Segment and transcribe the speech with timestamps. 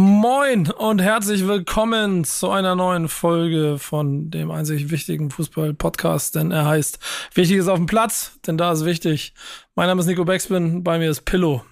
[0.00, 6.66] Moin und herzlich willkommen zu einer neuen Folge von dem einzig wichtigen Fußball-Podcast, denn er
[6.66, 7.00] heißt
[7.34, 9.34] Wichtig ist auf dem Platz, denn da ist wichtig.
[9.74, 11.64] Mein Name ist Nico Beckspin, bei mir ist Pillow.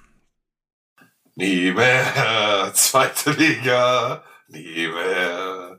[1.36, 5.75] Nie mehr, zweite Liga, nie mehr.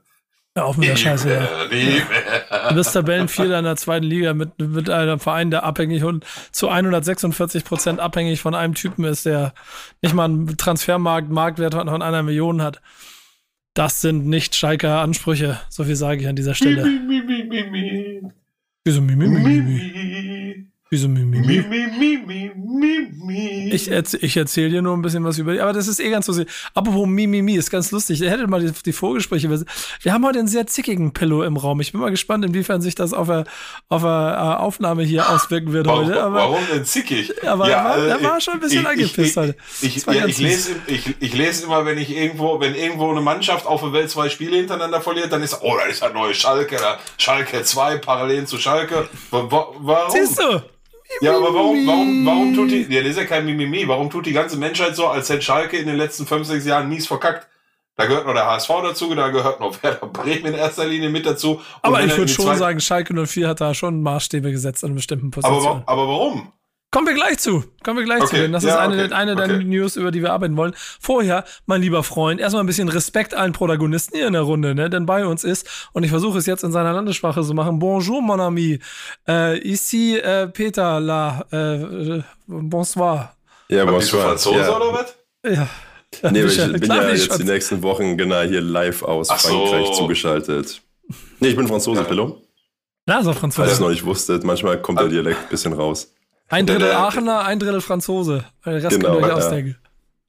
[0.57, 1.29] Hör auf mit der Scheiße.
[1.29, 1.67] Ja.
[1.69, 2.69] mehr.
[2.69, 6.67] Du bist Tabellenvierter in der zweiten Liga mit, mit einem Verein, der abhängig und zu
[6.67, 9.53] 146 Prozent abhängig von einem Typen ist, der
[10.01, 12.81] nicht mal einen Transfermarkt, Marktwert von einer Million hat.
[13.75, 15.59] Das sind nicht Schalker Ansprüche.
[15.69, 16.83] So viel sage ich an dieser Stelle.
[16.83, 18.21] Mi, mi, mi, mi,
[18.83, 19.73] Wieso mi, mi, mi, mi, mi, mi?
[19.73, 20.71] mi.
[20.89, 21.59] Wieso mi, mi, Mi, mi?
[21.67, 23.69] mi, mi, mi, mi, mi.
[23.73, 26.09] Ich, erz ich erzähle dir nur ein bisschen was über die, aber das ist eh
[26.09, 26.47] ganz lustig.
[26.73, 28.21] Apropos Mimimi, ist ganz lustig.
[28.21, 29.49] Ihr hättet mal die, die Vorgespräche.
[30.01, 31.81] Wir haben heute einen sehr zickigen Pillow im Raum.
[31.81, 33.43] Ich bin mal gespannt, inwiefern sich das auf der,
[33.89, 36.23] auf der äh, Aufnahme hier auswirken wird Warum, heute.
[36.23, 37.33] Aber, warum denn zickig?
[37.45, 39.55] aber er, war, äh, er war schon ein bisschen ich- angepisst ich, heute.
[39.81, 43.65] Ich, ja, ich, lese, ich, ich lese immer, wenn ich irgendwo, wenn irgendwo eine Mannschaft
[43.65, 46.77] auf der Welt zwei Spiele hintereinander verliert, dann ist, oh, da ist ein neue Schalke,
[46.77, 49.09] da Schalke 2 parallel zu Schalke.
[49.31, 50.11] Wa- wa- Warum?
[50.11, 50.61] Siehst du?
[51.21, 54.25] Ja, aber warum, warum, warum tut die, ja, das ist ja kein Mimimi, warum tut
[54.25, 57.47] die ganze Menschheit so, als hätte Schalke in den letzten fünf, sechs Jahren mies verkackt?
[57.95, 61.25] Da gehört noch der HSV dazu, da gehört noch Werder Bremen in erster Linie mit
[61.25, 61.61] dazu.
[61.81, 65.41] Aber ich würde schon sagen, Schalke 04 hat da schon Maßstäbe gesetzt an bestimmten aber,
[65.41, 65.79] Positionen.
[65.79, 66.51] wa- aber warum?
[66.89, 67.65] Kommen wir gleich zu.
[67.83, 68.27] Kommen wir gleich zu.
[68.27, 69.63] Okay, Denn das ist ja, eine, okay, eine der okay.
[69.63, 70.73] News, über die wir arbeiten wollen.
[71.01, 74.89] Vorher, mein lieber Freund, erstmal ein bisschen Respekt allen Protagonisten hier in der Runde, ne?
[74.89, 78.21] Denn bei uns ist, und ich versuche es jetzt in seiner Landessprache zu machen, Bonjour,
[78.21, 78.79] mon ami.
[79.27, 83.35] Äh, ici, äh, Peter, la, äh, bonsoir.
[83.67, 84.23] Ja, bonsoir.
[84.23, 84.75] Franzose ja.
[84.75, 85.15] oder was?
[85.43, 85.67] Ja.
[86.31, 89.49] Nee, ich bin klar ja jetzt die nächsten Wochen genau hier live aus Ach so.
[89.49, 90.81] Frankreich zugeschaltet.
[91.41, 92.05] Nee, ich bin Franzose, Ja.
[92.05, 92.41] Pillow.
[93.05, 93.81] Na, so Falls ihr es Franzose.
[93.81, 96.13] noch nicht wusstet, manchmal kommt der Dialekt ein bisschen raus.
[96.49, 98.45] Ein Drittel Aachener, ein Drittel Franzose.
[98.65, 99.35] Der Rest Genau, könnt ihr euch ja.
[99.35, 99.77] ausdenken.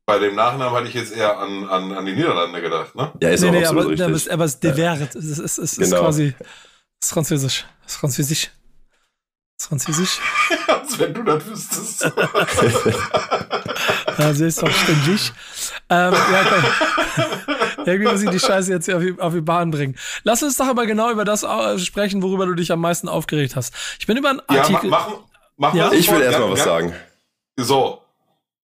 [0.07, 3.13] Bei dem Nachnamen hatte ich jetzt eher an, an, an die Niederlande gedacht, ne?
[3.21, 4.07] Ja, ist Nee, auch nee, absolut aber, richtig.
[4.07, 5.15] aber, es- aber es ist Devert.
[5.15, 6.03] Es ist, es ist, es ist Genau.
[6.05, 6.35] quasi,
[7.01, 7.67] es ist Französisch.
[7.87, 8.51] Es ist Französisch.
[9.59, 10.21] Es ist Französisch.
[10.67, 12.11] Als wenn du das wüsstest.
[14.19, 15.33] Ja, selbstverständlich.
[15.91, 17.85] ähm, ja, komm.
[17.87, 19.97] Irgendwie muss ich die Scheiße jetzt hier auf die, auf die Bahn bringen.
[20.25, 23.55] Lass uns doch aber genau über das äh, sprechen, worüber du dich am meisten aufgeregt
[23.55, 23.73] hast.
[24.01, 24.91] Ich bin über einen ja, ma, Artikel.
[25.59, 25.93] Machen Ja?
[25.93, 26.95] ich will erstmal was sagen.
[27.57, 28.01] So.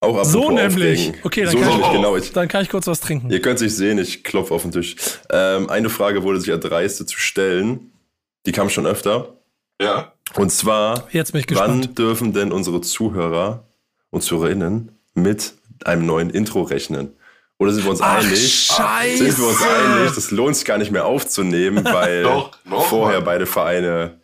[0.00, 1.09] Auch apropos so nämlich.
[1.09, 1.15] aufregen.
[1.25, 2.16] Okay, dann so kann, nämlich, ich, genau.
[2.16, 3.31] Ich, dann kann ich kurz was trinken.
[3.31, 4.97] ihr könnt sich sehen, ich klopfe auf den Tisch.
[5.31, 7.93] Ähm, eine Frage wurde sich erdreistet zu stellen.
[8.47, 9.34] Die kam schon öfter.
[9.81, 10.12] Ja.
[10.37, 11.87] Und zwar, Jetzt bin ich gespannt.
[11.87, 13.66] wann dürfen denn unsere Zuhörer
[14.11, 17.16] und Zuhörerinnen mit einem neuen Intro rechnen?
[17.59, 18.55] Oder sind wir uns Ach, einig?
[18.76, 19.16] Scheiße.
[19.25, 22.50] Sind wir uns einig, das lohnt sich gar nicht mehr aufzunehmen, weil Doch,
[22.88, 24.21] vorher beide Vereine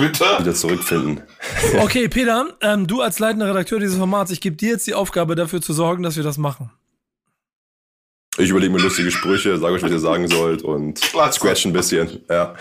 [0.00, 0.24] Bitte?
[0.38, 1.22] wieder zurückfinden.
[1.80, 5.34] Okay, Peter, ähm, du als leitender Redakteur dieses Formats, ich gebe dir jetzt die Aufgabe,
[5.36, 6.70] dafür zu sorgen, dass wir das machen.
[8.38, 12.20] Ich überlege mir lustige Sprüche, sage euch, was ihr sagen sollt und scratch ein bisschen.
[12.28, 12.54] Ja.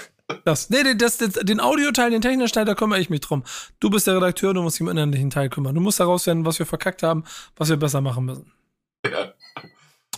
[0.45, 3.43] Das, nee, nee, das, das, den Audioteil, den technischen Teil, da kümmere ich mich drum.
[3.79, 5.73] Du bist der Redakteur, du musst dich um den inhaltlichen Teil kümmern.
[5.73, 7.23] Du musst herausfinden, was wir verkackt haben,
[7.55, 8.51] was wir besser machen müssen.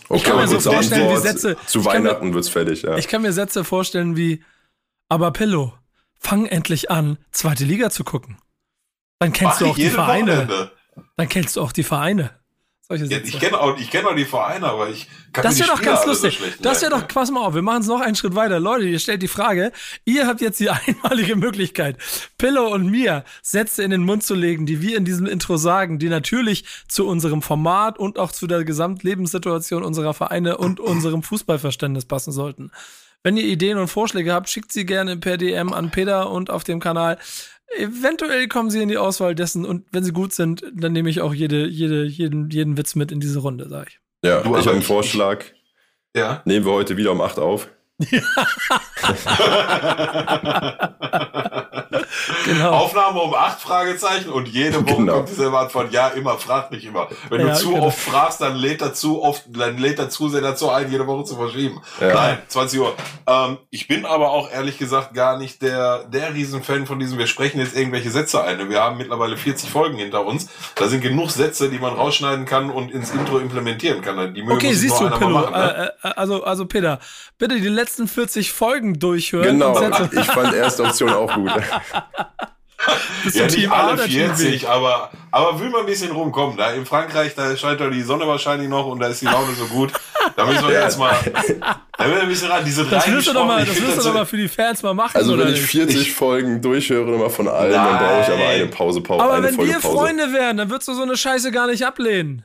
[0.09, 1.21] Okay, kann mir so vorstellen, wie.
[1.21, 2.97] Sätze- Zu ich kann mir- Weihnachten wird's fertig, ja.
[2.97, 4.43] Ich kann mir Sätze vorstellen wie,
[5.07, 5.73] aber Pillow,
[6.21, 8.37] fang endlich an, zweite Liga zu gucken.
[9.19, 10.31] Dann kennst Mach du auch die Vereine.
[10.37, 10.71] Wochenende.
[11.17, 12.31] Dann kennst du auch die Vereine.
[12.87, 13.29] Solche Ja, Sätze.
[13.29, 15.69] ich kenne auch, ich kenn auch die Vereine, aber ich kann Das mir die wäre
[15.71, 16.37] doch Spieler ganz so lustig.
[16.37, 18.59] schlecht das wäre doch, pass mal auf, wir machen es noch einen Schritt weiter.
[18.59, 19.71] Leute, ihr stellt die Frage,
[20.03, 21.97] ihr habt jetzt die einmalige Möglichkeit,
[22.37, 25.99] Pillow und mir Sätze in den Mund zu legen, die wir in diesem Intro sagen,
[25.99, 32.05] die natürlich zu unserem Format und auch zu der Gesamtlebenssituation unserer Vereine und unserem Fußballverständnis
[32.05, 32.71] passen sollten.
[33.23, 36.63] Wenn ihr Ideen und Vorschläge habt, schickt sie gerne per DM an Peter und auf
[36.63, 37.17] dem Kanal.
[37.77, 41.21] Eventuell kommen sie in die Auswahl dessen und wenn sie gut sind, dann nehme ich
[41.21, 43.99] auch jede, jede, jeden, jeden Witz mit in diese Runde, sag ich.
[44.23, 45.45] Ja, Du, ich aber habe einen ich- Vorschlag.
[46.15, 46.41] Ja.
[46.45, 47.69] Nehmen wir heute wieder um 8 auf.
[52.45, 52.71] Genau.
[52.71, 55.13] Aufnahme um acht Fragezeichen und jede Woche Genau.
[55.17, 55.91] kommt dieselbe Antwort.
[55.93, 57.07] Ja, immer, frag nicht immer.
[57.29, 57.85] Wenn Ja, du zu genau.
[57.85, 61.07] oft fragst, dann lädt er zu oft, dann lädt er zu sehr dazu ein, jede
[61.07, 61.81] Woche zu verschieben.
[61.99, 62.13] Ja.
[62.13, 62.93] Nein, 20 Uhr.
[63.27, 67.27] Ähm, ich bin aber auch ehrlich gesagt gar nicht der, der Riesenfan von diesem, wir
[67.27, 68.69] sprechen jetzt irgendwelche Sätze ein.
[68.69, 70.47] Wir haben mittlerweile 40 Folgen hinter uns.
[70.75, 74.33] Da sind genug Sätze, die man rausschneiden kann und ins Intro implementieren kann.
[74.33, 75.29] Die Mühe Okay, siehst nur du, Pillow.
[75.31, 75.91] machen, ne?
[76.03, 76.99] äh, äh, also, also Peter,
[77.37, 79.59] bitte die letzten 40 Folgen durchhören.
[79.59, 79.79] Genau,
[80.11, 81.51] ich fand erste Option auch gut.
[83.33, 84.35] Ja, nicht Team alle oder Team B?
[84.35, 86.57] 40, aber, aber will man ein bisschen rumkommen.
[86.57, 89.53] Da in Frankreich, da scheint doch die Sonne wahrscheinlich noch und da ist die Laune
[89.53, 89.91] so gut.
[90.35, 92.65] Da müssen wir jetzt mal, da müssen wir ein bisschen ran.
[92.65, 94.37] Diese drei Das wirst du doch mal, ich das wirst du das doch mal für
[94.37, 95.69] die Fans mal machen, Also wenn ich nicht?
[95.71, 98.71] 40 Folgen durchhöre, immer von allen, dann brauche ich aber eine Nein.
[98.71, 99.97] Pause, Pause, Aber eine wenn Folge wir Pause.
[99.97, 102.43] Freunde wären, dann würdest du so eine Scheiße gar nicht ablehnen.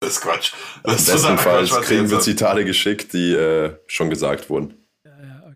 [0.00, 0.52] Das ist Quatsch.
[0.82, 2.20] Das ist totaler Bestenfalls kriegen wir.
[2.20, 4.74] Zitate geschickt, die äh, schon gesagt wurden.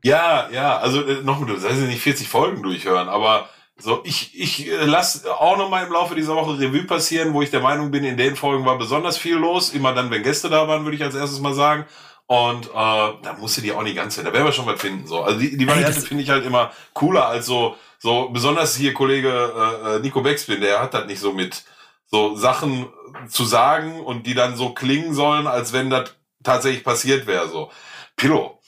[0.03, 4.39] Ja, ja, also äh, noch, du sollst ja nicht 40 Folgen durchhören, aber so, ich,
[4.39, 7.61] ich äh, lasse auch noch mal im Laufe dieser Woche Revue passieren, wo ich der
[7.61, 9.71] Meinung bin, in den Folgen war besonders viel los.
[9.75, 11.85] Immer dann, wenn Gäste da waren, würde ich als erstes mal sagen.
[12.27, 14.25] Und äh, da musste die auch nicht ganz hin.
[14.25, 15.07] Da werden wir schon was finden.
[15.07, 15.23] So.
[15.23, 18.95] Also die, die Variante das- finde ich halt immer cooler als so, so besonders hier
[18.95, 21.65] Kollege äh, äh, Nico Beckspin, der hat das nicht so mit
[22.11, 22.89] so Sachen
[23.29, 27.49] zu sagen und die dann so klingen sollen, als wenn das tatsächlich passiert wäre.
[27.49, 27.71] So.
[28.17, 28.61] Pillow.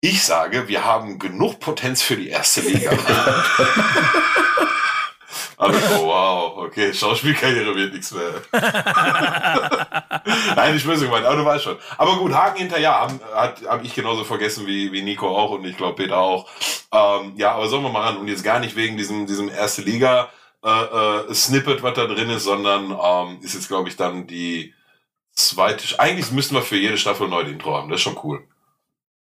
[0.00, 2.90] Ich sage, wir haben genug Potenz für die erste Liga.
[5.60, 8.32] Aber, oh, wow, okay, Schauspielkarriere wird nichts mehr.
[10.56, 11.76] Nein, ich böse gemeint, aber du weißt schon.
[11.98, 15.66] Aber gut, Haken hinterher habe hab, hab ich genauso vergessen wie, wie Nico auch und
[15.66, 16.48] ich glaube Peter auch.
[16.90, 19.82] Ähm, ja, aber sollen wir mal ran und jetzt gar nicht wegen diesem, diesem erste
[19.82, 20.30] Liga
[20.64, 20.68] äh,
[21.30, 24.74] äh, Snippet, was da drin ist, sondern ähm, ist jetzt, glaube ich, dann die
[25.32, 25.98] zweite.
[25.98, 28.46] Eigentlich müssten wir für jede Staffel neu ein Intro haben, das ist schon cool.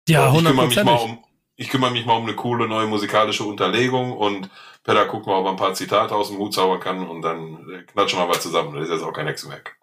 [0.07, 1.23] Ja, ich kümmere mich mal um,
[1.55, 4.49] ich kümmere mich mal um eine coole neue musikalische Unterlegung und
[4.83, 7.85] Peter guckt mal, ob er ein paar Zitate aus dem Hut zaubern kann und dann
[7.87, 8.73] knatschen wir was zusammen.
[8.73, 9.77] Das ist jetzt auch kein Hexenwerk.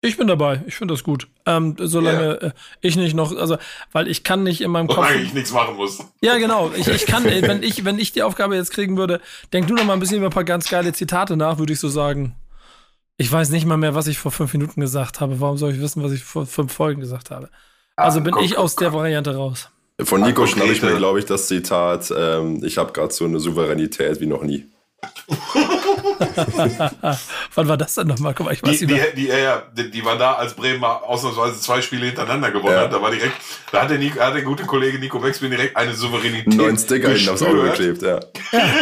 [0.00, 0.62] Ich bin dabei.
[0.66, 1.26] Ich finde das gut.
[1.44, 2.50] Ähm, solange äh,
[2.80, 3.58] ich nicht noch, also,
[3.90, 5.06] weil ich kann nicht in meinem Kopf.
[5.08, 5.98] Solange ich nichts machen muss.
[6.20, 6.70] Ja, genau.
[6.76, 9.20] Ich, ich kann, äh, wenn ich, wenn ich die Aufgabe jetzt kriegen würde,
[9.52, 11.80] denk du noch mal ein bisschen über ein paar ganz geile Zitate nach, würde ich
[11.80, 12.36] so sagen.
[13.16, 15.40] Ich weiß nicht mal mehr, was ich vor fünf Minuten gesagt habe.
[15.40, 17.48] Warum soll ich wissen, was ich vor fünf Folgen gesagt habe?
[17.96, 19.70] Also bin guck, ich aus guck, der Variante raus.
[20.00, 23.24] Von Nico Ah, schnappe ich mir, glaube ich, das Zitat, ähm, ich habe gerade so
[23.24, 24.66] eine Souveränität wie noch nie.
[27.54, 28.34] Wann war das denn nochmal?
[28.34, 29.12] Guck mal, ich weiß Die, nicht die, mehr.
[29.12, 32.74] die, ja, ja, die, die war da, als Bremen mal ausnahmsweise zwei Spiele hintereinander gewonnen
[32.74, 32.82] Ja.
[32.82, 32.92] hat.
[32.92, 33.34] Da war direkt,
[33.72, 36.54] da hat der, Nico, hat der gute Kollege Nico Wexby direkt eine Souveränität.
[36.54, 38.00] Neuen Sticker hinten aufs Auto gespürt.
[38.00, 38.60] geklebt, ja.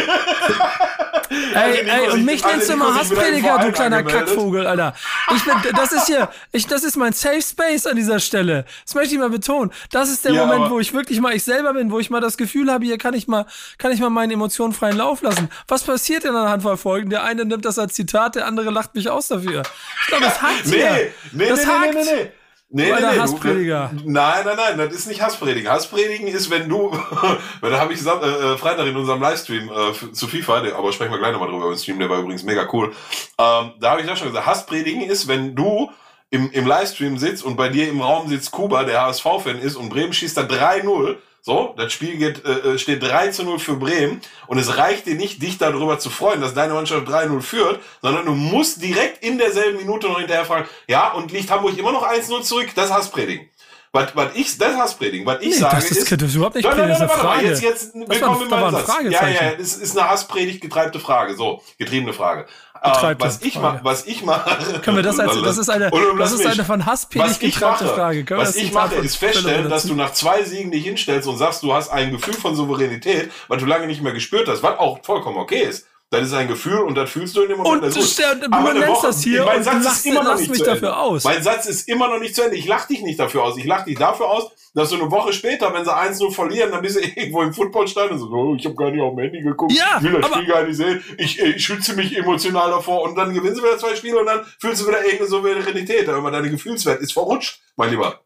[1.53, 4.27] Ey, Nico ey, und mich nennst du Nico immer Hassprediger, du kleiner angemeldet.
[4.27, 4.93] Kackvogel, Alter.
[5.35, 8.63] Ich bin, das ist hier, ich, das ist mein Safe Space an dieser Stelle.
[8.85, 9.71] Das möchte ich mal betonen.
[9.91, 12.21] Das ist der Ja, Moment, wo ich wirklich mal ich selber bin, wo ich mal
[12.21, 13.45] das Gefühl habe, hier kann ich mal,
[13.77, 15.49] kann ich mal meinen Emotionen freien Lauf lassen.
[15.67, 16.96] Was passiert in einer Handvoll Folgen?
[17.05, 19.63] Der eine nimmt das als Zitat, der andere lacht mich aus dafür.
[20.01, 20.91] Ich glaube, das hackt hier.
[20.91, 21.93] Nee, nee, Das nee, nee, hakt.
[21.93, 22.31] nee, nee.
[22.69, 23.91] Nee, Du alter nee, nee, Hassprediger.
[23.93, 25.71] Du, nein, nein, nein, das ist nicht Hasspredigen.
[25.71, 26.91] Hasspredigen ist, wenn du,
[27.61, 30.75] weil da habe ich gesagt, äh, äh, Freitag in unserem Livestream äh, zu FIFA, der,
[30.75, 32.91] aber sprechen wir gleich nochmal drüber im Stream, der war übrigens mega cool.
[33.39, 35.89] Ähm, da habe ich auch schon gesagt, Hasspredigen ist, wenn du
[36.29, 39.87] im, im Livestream sitzt und bei dir im Raum sitzt Kuba, der HSV-Fan ist und
[39.87, 41.15] Bremen schießt da 3-0.
[41.47, 45.05] So, das Spiel geht, äh, äh, steht 3 zu 0 für Bremen und es reicht
[45.05, 49.23] dir nicht, dich darüber zu freuen, dass deine Mannschaft 3-0 führt, sondern du musst direkt
[49.23, 52.67] in derselben Minute noch hinterher fragen, ja, und liegt Hamburg immer noch 1-0 zurück?
[52.75, 53.47] Das Hasspredigen.
[53.93, 55.25] Was, was ich, das Hasspredigen.
[55.25, 57.23] Was ich Nee, sage das ist, ist, das ist überhaupt nicht Nein, nein, nein, eine
[57.23, 58.89] warte jetzt, jetzt, Das wir war- kommen in ein Satz.
[59.09, 62.45] Ja, ja, das ist eine Hasspredigt getreibte Frage, so, getriebene Frage.
[62.83, 64.79] Getreibte was ich mache, was ich mache.
[64.81, 67.59] Können wir das als, das ist eine, Und das ist eine von Hasspenig Was ich
[67.59, 68.23] mache, Frage.
[68.25, 71.63] Können was ich mache, ist feststellen, dass du nach zwei Siegen dich hinstellst und sagst,
[71.63, 74.99] du hast ein Gefühl von Souveränität, was du lange nicht mehr gespürt hast, was auch
[75.03, 75.85] vollkommen okay ist.
[76.09, 77.83] Das ist ein Gefühl und das fühlst du in dem Moment.
[77.83, 80.23] Und das du, Aber eine nennst Woche- das hier mein und Satz du ist immer
[80.23, 80.97] noch nicht mich zu dafür Ende.
[80.97, 81.23] aus.
[81.25, 82.55] Mein Satz ist immer noch nicht zu Ende.
[82.55, 83.57] Ich lach dich nicht dafür aus.
[83.57, 86.83] Ich lach dich dafür aus, dass du eine Woche später, wenn sie 1-0 verlieren, dann
[86.83, 89.41] bist du irgendwo im Footballstadion und so, oh, ich habe gar nicht auf dem Handy
[89.41, 92.69] geguckt, Ja, ich will das Spiel gar nicht sehen, ich, äh, ich schütze mich emotional
[92.69, 96.07] davor und dann gewinnen sie wieder zwei Spiele und dann fühlst du wieder irgendeine Souveränität,
[96.07, 98.21] aber deine Gefühlswert ist verrutscht, mein Lieber.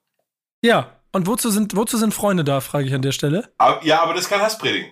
[0.62, 3.54] Ja, und wozu sind, wozu sind Freunde da, frage ich an der Stelle.
[3.84, 4.92] Ja, aber das ist kein Hasspredigen.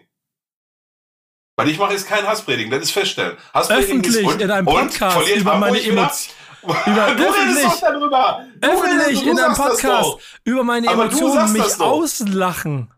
[1.58, 3.36] Was ich mache, ist kein Hasspredigen, das ist feststellen.
[3.54, 5.84] Hasspredigen Öffentlich ist und, in einem und Podcast verliert über Hamburg meine?
[5.84, 6.36] Emotionen.
[6.64, 6.74] Über-
[7.16, 7.64] du redest öffentlich.
[7.64, 8.46] doch darüber.
[8.60, 10.20] Du redest, Öffentlich in einem Podcast doch.
[10.44, 11.80] über meine Aber Emotionen mich doch.
[11.82, 12.92] auslachen.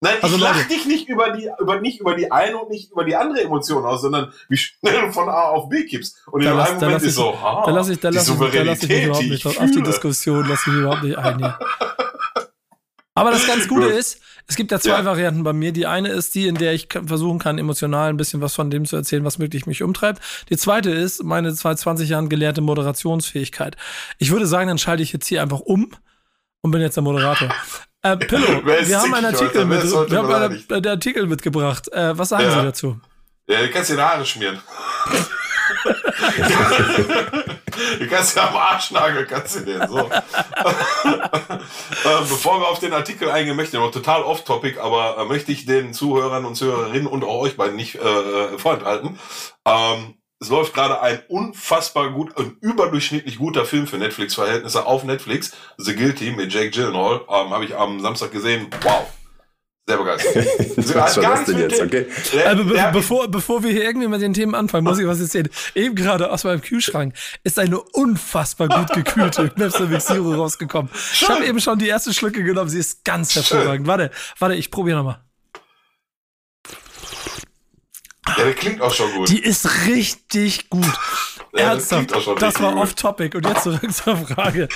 [0.00, 0.68] Nein, Also ich lach Leute.
[0.68, 3.86] dich nicht über die, über, nicht über die eine und nicht über die andere Emotion
[3.86, 6.18] aus, sondern wie schnell du von A auf B kippst.
[6.30, 8.36] Und in lass- einem Moment lass ist so, ah, Da lasse ich, da lass ich,
[8.36, 9.58] da lass ich mich überhaupt nicht ich drauf.
[9.60, 9.82] Auf die.
[9.82, 11.54] Diskussion lasse ich mich überhaupt nicht ein.
[13.14, 13.92] Aber das ganz Gute Gut.
[13.94, 15.04] ist, es gibt ja zwei Ja.
[15.04, 15.72] Varianten bei mir.
[15.72, 18.84] Die eine ist die, in der ich versuchen kann, emotional ein bisschen was von dem
[18.84, 20.20] zu erzählen, was wirklich mich umtreibt.
[20.50, 23.76] Die zweite ist meine seit 20 Jahren gelehrte Moderationsfähigkeit.
[24.18, 25.90] Ich würde sagen, dann schalte ich jetzt hier einfach um
[26.60, 27.48] und bin jetzt der Moderator.
[28.02, 31.90] Äh, Pillow, Wer ist wir haben einen Artikel, mit, wir haben einen, einen Artikel mitgebracht.
[31.92, 32.50] Äh, was sagen Ja.
[32.60, 33.00] Sie dazu?
[33.46, 34.58] Ja, du kannst dir die Haare schmieren.
[37.98, 40.10] Du kannst ja am Arschnagel, kannst du den so.
[42.04, 45.64] Äh, bevor wir auf den Artikel eingehen möchte, noch total off-topic, aber äh, möchte ich
[45.64, 49.18] den Zuhörern und Zuhörerinnen und auch euch beiden nicht äh, vorenthalten.
[49.64, 55.52] Ähm, es läuft gerade ein unfassbar gut, ein überdurchschnittlich guter Film für Netflix-Verhältnisse auf Netflix.
[55.78, 57.22] The Guilty mit Jake Gyllenhaal.
[57.28, 58.68] Ähm, Habe ich am Samstag gesehen.
[58.82, 59.06] Wow.
[59.86, 60.46] Sehr begeistert.
[60.94, 61.80] Was war das denn jetzt?
[61.80, 62.06] Okay.
[62.32, 65.20] Der, also, be bevor, bevor wir hier irgendwie mit den Themen anfangen, muss ich was
[65.20, 65.50] erzählen.
[65.74, 70.90] Eben gerade aus meinem Kühlschrank ist eine unfassbar gut gekühlte Knöpselweg Zero rausgekommen.
[70.94, 71.28] Schön.
[71.28, 72.70] Ich habe eben schon die erste Schlücke genommen.
[72.70, 73.80] Sie ist ganz hervorragend.
[73.80, 73.86] Schön.
[73.86, 75.20] Warte, warte, ich probiere nochmal.
[78.26, 79.28] Ja, der klingt auch schon gut.
[79.28, 80.86] Die ist richtig gut.
[81.52, 83.36] Ja, Ernsthaft, das, das war off-topic.
[83.36, 84.66] Und jetzt zurück zur Frage.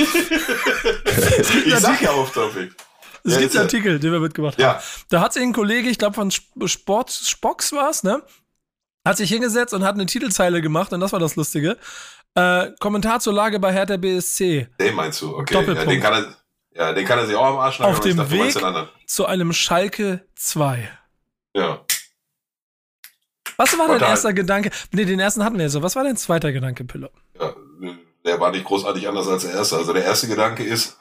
[1.65, 2.73] ich sag ja off-topic.
[3.28, 4.75] Es ja, gibt einen Artikel, den wir mitgemacht ja.
[4.75, 4.82] haben.
[5.11, 8.23] Da hat sich ein Kollege, ich glaube von Sport, Spocks war es, ne?
[9.04, 11.76] Hat sich hingesetzt und hat eine Titelzeile gemacht und das war das Lustige.
[12.35, 14.68] Äh, Kommentar zur Lage bei Hertha BSC.
[14.80, 15.54] Den meinst du, okay.
[15.54, 16.37] Ja, den kann er,
[16.75, 17.80] ja, den kann er sich auch am Arsch.
[17.80, 18.54] Auf dem dachte, Weg
[19.06, 20.90] zu einem Schalke 2.
[21.54, 21.80] Ja.
[23.56, 24.70] Was war dein erster Gedanke?
[24.92, 25.82] Nee, den ersten hatten wir ja so.
[25.82, 27.11] Was war dein zweiter Gedanke, Pillow?
[27.40, 27.54] Ja,
[28.25, 29.76] der war nicht großartig anders als der erste.
[29.76, 30.97] Also der erste Gedanke ist,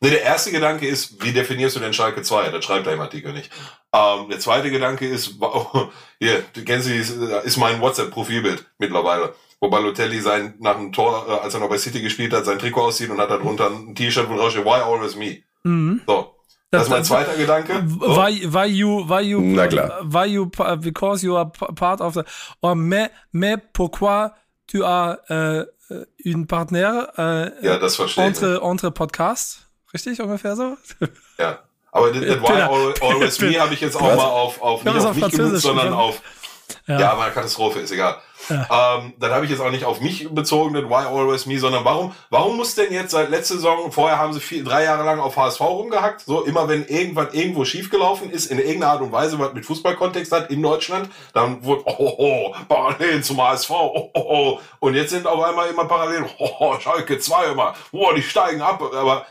[0.00, 2.50] nee, der erste Gedanke ist, wie definierst du denn Schalke 2?
[2.50, 3.50] Das schreibt er im Artikel nicht.
[3.92, 5.34] Ähm, der zweite Gedanke ist,
[6.18, 9.34] hier, du kennst sie, ist mein WhatsApp-Profilbild mittlerweile.
[9.60, 12.58] Wo Balotelli sein, nach dem Tor, äh, als er noch bei City gespielt hat, sein
[12.58, 15.42] Trikot aussieht und hat darunter ein T-Shirt, wo drauf steht, why always me?
[15.64, 16.00] Mhm.
[16.06, 16.34] So.
[16.70, 17.82] Das, das ist mein zweiter Gedanke.
[17.84, 20.00] Why, why you, why you, Na klar.
[20.04, 20.46] why you,
[20.80, 22.22] because you are part of the,
[22.62, 24.30] or mais, mais pourquoi
[24.68, 25.64] tu as äh,
[26.24, 28.62] une partenaire äh, ja, das verstehe entre, ich.
[28.62, 29.66] entre Podcasts?
[29.92, 30.76] Richtig ungefähr so?
[31.38, 31.58] Ja.
[31.92, 35.14] Aber das, das Why Always Me habe ich jetzt auch mal auf, auf, nicht auf
[35.14, 36.22] mich genutzt, sondern auf,
[36.86, 38.16] ja, ja aber Katastrophe, ist egal.
[38.48, 38.98] Ja.
[38.98, 41.84] Ähm, dann habe ich jetzt auch nicht auf mich bezogen, das Why Always Me, sondern
[41.84, 45.20] warum, warum muss denn jetzt seit letzter Saison, vorher haben sie vier, drei Jahre lang
[45.20, 49.38] auf HSV rumgehackt, so immer wenn irgendwas irgendwo schiefgelaufen ist, in irgendeiner Art und Weise,
[49.38, 54.10] was mit Fußballkontext hat in Deutschland, dann wurde, oh, oh, oh Parallelen zum HSV, oh,
[54.14, 54.60] oh, oh.
[54.80, 58.62] Und jetzt sind auf einmal immer Parallelen, oh, oh Schalke 2 immer, boah, die steigen
[58.62, 59.26] ab, aber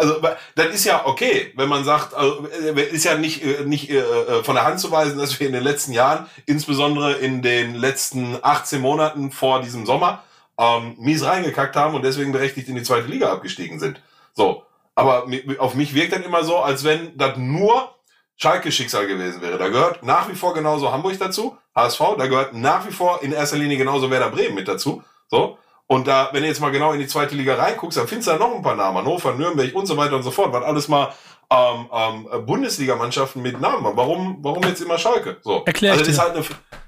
[0.00, 0.20] also
[0.54, 4.42] das ist ja okay, wenn man sagt, also, äh, ist ja nicht, äh, nicht äh,
[4.42, 8.38] von der Hand zu weisen, dass wir in den letzten Jahren, insbesondere in den letzten
[8.40, 10.24] 18 Monaten vor diesem Sommer,
[10.58, 14.00] ähm, mies reingekackt haben und deswegen berechtigt in die zweite Liga abgestiegen sind.
[14.34, 14.64] So.
[14.94, 15.26] Aber
[15.58, 17.94] auf mich wirkt dann immer so, als wenn das nur
[18.36, 19.58] Schalke-Schicksal gewesen wäre.
[19.58, 23.32] Da gehört nach wie vor genauso Hamburg dazu, HSV, da gehört nach wie vor in
[23.32, 25.02] erster Linie genauso Werder Bremen mit dazu.
[25.28, 25.58] So.
[25.90, 28.32] Und da, wenn du jetzt mal genau in die zweite Liga reinguckst, dann findest du
[28.34, 28.98] da noch ein paar Namen.
[28.98, 30.52] Hannover, Nürnberg und so weiter und so fort.
[30.52, 31.12] Was alles mal
[31.50, 33.96] ähm, ähm, Bundesligamannschaften mit Namen.
[33.96, 35.38] Warum, warum jetzt immer Schalke?
[35.42, 35.64] So.
[35.64, 36.44] Erklär also, das ist halt eine,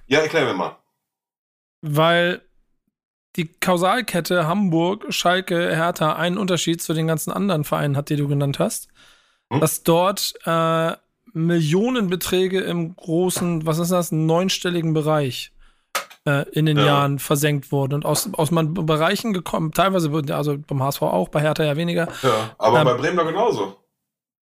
[0.07, 0.77] Ja, erklär mir mal.
[1.81, 2.43] Weil
[3.35, 8.29] die Kausalkette Hamburg, Schalke, Hertha einen Unterschied zu den ganzen anderen Vereinen hat, die du
[8.29, 8.87] genannt hast.
[9.53, 9.59] Hm?
[9.59, 10.93] Dass dort äh,
[11.33, 15.51] Millionenbeträge im großen, was ist das, neunstelligen Bereich
[16.25, 16.87] äh, in den ja.
[16.87, 21.41] Jahren versenkt wurden und aus, aus man Bereichen gekommen, teilweise, also beim HSV auch, bei
[21.41, 22.09] Hertha ja weniger.
[22.23, 23.77] Ja, aber ähm, bei Bremen doch genauso.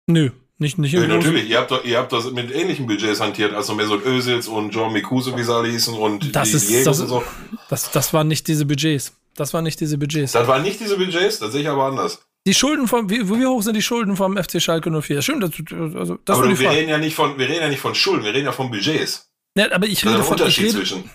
[0.06, 3.54] Nö, nicht, nicht nee, natürlich, ihr habt, doch, ihr habt das mit ähnlichen Budgets hantiert,
[3.54, 6.87] also mehr so Özils und John Mikuse, wie sie alle hießen und das die ist,
[6.87, 7.25] das, und so.
[7.70, 9.14] Das, das waren nicht diese Budgets.
[9.37, 10.32] Das waren nicht diese Budgets.
[10.32, 12.20] Das waren nicht diese Budgets, das sehe ich aber anders.
[12.46, 15.22] Die Schulden vom, wie, wie hoch sind die Schulden vom FC Schalke 04?
[15.22, 15.50] Schön, das,
[15.94, 18.25] also, das aber du, wir reden ja nicht von, wir reden ja nicht von Schulden,
[18.25, 19.30] wir reden ja von Budgets.
[19.56, 21.10] Ja, aber ich rede von, Unterschied ich rede, zwischen.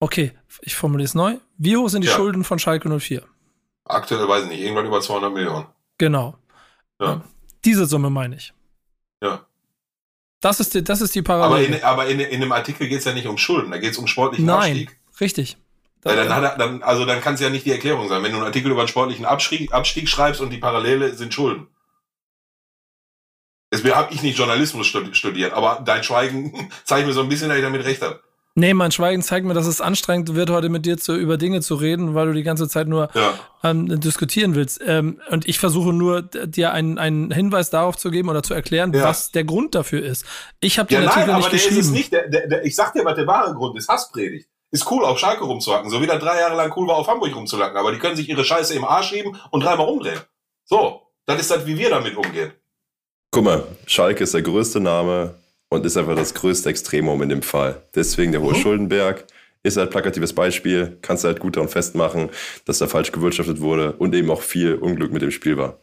[0.00, 1.36] Okay, ich formuliere es neu.
[1.58, 2.14] Wie hoch sind die ja.
[2.14, 3.22] Schulden von Schalke 04?
[3.84, 5.66] Aktuell weiß ich nicht, irgendwann über 200 Millionen.
[5.98, 6.36] Genau.
[7.00, 7.22] Ja.
[7.64, 8.54] Diese Summe meine ich.
[9.22, 9.46] Ja.
[10.40, 11.84] Das ist die, das ist die Parallele.
[11.84, 13.92] Aber in, aber in, in dem Artikel geht es ja nicht um Schulden, da geht
[13.92, 15.00] es um sportlichen Nein, Abstieg.
[15.20, 15.58] Richtig.
[16.04, 18.38] Ja, dann er, dann, also dann kann es ja nicht die Erklärung sein, wenn du
[18.38, 21.68] einen Artikel über einen sportlichen Abstieg, Abstieg schreibst und die Parallele sind Schulden.
[23.70, 27.58] Deswegen habe ich nicht Journalismus studiert, aber dein Schweigen zeigt mir so ein bisschen, dass
[27.58, 28.22] ich damit recht habe.
[28.56, 31.60] Nee, mein Schweigen zeigt mir, dass es anstrengend wird, heute mit dir zu, über Dinge
[31.60, 33.34] zu reden, weil du die ganze Zeit nur ja.
[33.62, 34.80] ähm, diskutieren willst.
[34.84, 38.92] Ähm, und ich versuche nur, dir einen, einen Hinweis darauf zu geben oder zu erklären,
[38.92, 39.04] ja.
[39.04, 40.24] was der Grund dafür ist.
[40.58, 41.80] Ich habe den ja, Artikel nein, nicht geschrieben.
[41.80, 42.12] Ist es nicht.
[42.12, 43.88] Der, der, der, ich sag dir, was der wahre Grund ist.
[43.88, 44.48] Hasspredigt.
[44.72, 45.90] Ist cool, auf Schalke rumzuhacken.
[45.90, 47.76] So wie der drei Jahre lang cool war, auf Hamburg rumzulacken.
[47.76, 50.20] Aber die können sich ihre Scheiße im Arsch schieben und dreimal umdrehen.
[50.64, 52.52] So, das ist das, wie wir damit umgehen.
[53.32, 55.39] Guck mal, Schalke ist der größte Name
[55.70, 57.82] und ist einfach das größte Extremum in dem Fall.
[57.94, 58.60] Deswegen der Hohe mhm.
[58.60, 59.24] Schuldenberg
[59.62, 62.30] ist halt plakatives Beispiel, kannst du halt gut daran festmachen,
[62.64, 65.78] dass da falsch gewirtschaftet wurde und eben auch viel Unglück mit dem Spiel war.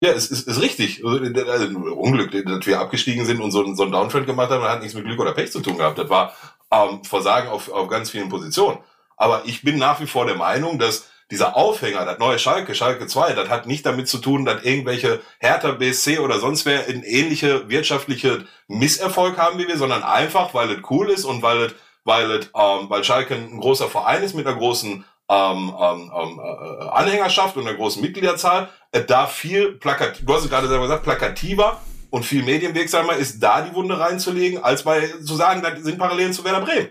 [0.00, 1.04] Ja, es ist, ist richtig.
[1.04, 1.18] Also,
[1.48, 4.94] also, Unglück, dass wir abgestiegen sind und so, so einen Downtrend gemacht haben, hat nichts
[4.94, 5.96] mit Glück oder Pech zu tun gehabt.
[5.96, 6.36] Das war
[6.72, 8.78] ähm, Versagen auf, auf ganz vielen Positionen.
[9.16, 13.06] Aber ich bin nach wie vor der Meinung, dass dieser Aufhänger, das neue Schalke, Schalke
[13.06, 17.02] 2, das hat nicht damit zu tun, dass irgendwelche Hertha BSC oder sonst wer in
[17.02, 21.74] ähnliche wirtschaftliche Misserfolg haben wie wir, sondern einfach, weil es cool ist und weil es,
[22.04, 26.38] weil es, ähm, weil Schalke ein großer Verein ist mit einer großen ähm, ähm, ähm
[26.38, 30.84] äh, Anhängerschaft und einer großen Mitgliederzahl, äh, da viel plakat, du hast es gerade selber
[30.84, 35.74] gesagt, plakativer und viel medienwirksamer ist, da die Wunde reinzulegen, als bei zu sagen, da
[35.76, 36.90] sind Parallelen zu Werder Bremen.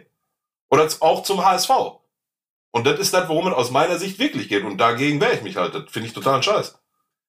[0.72, 2.01] Oder auch zum HSV.
[2.72, 4.64] Und das ist das, worum es aus meiner Sicht wirklich geht.
[4.64, 5.76] Und dagegen wehre ich mich halt.
[5.76, 6.80] Das finde ich total scheiß.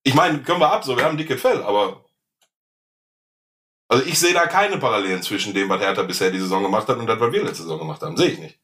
[0.04, 2.04] Ich meine, können wir ab, so, wir haben ein dickes Fell, aber.
[3.88, 6.96] Also ich sehe da keine Parallelen zwischen dem, was Hertha bisher die Saison gemacht hat
[6.96, 8.16] und das, was wir letzte Saison gemacht haben.
[8.16, 8.58] Sehe ich nicht.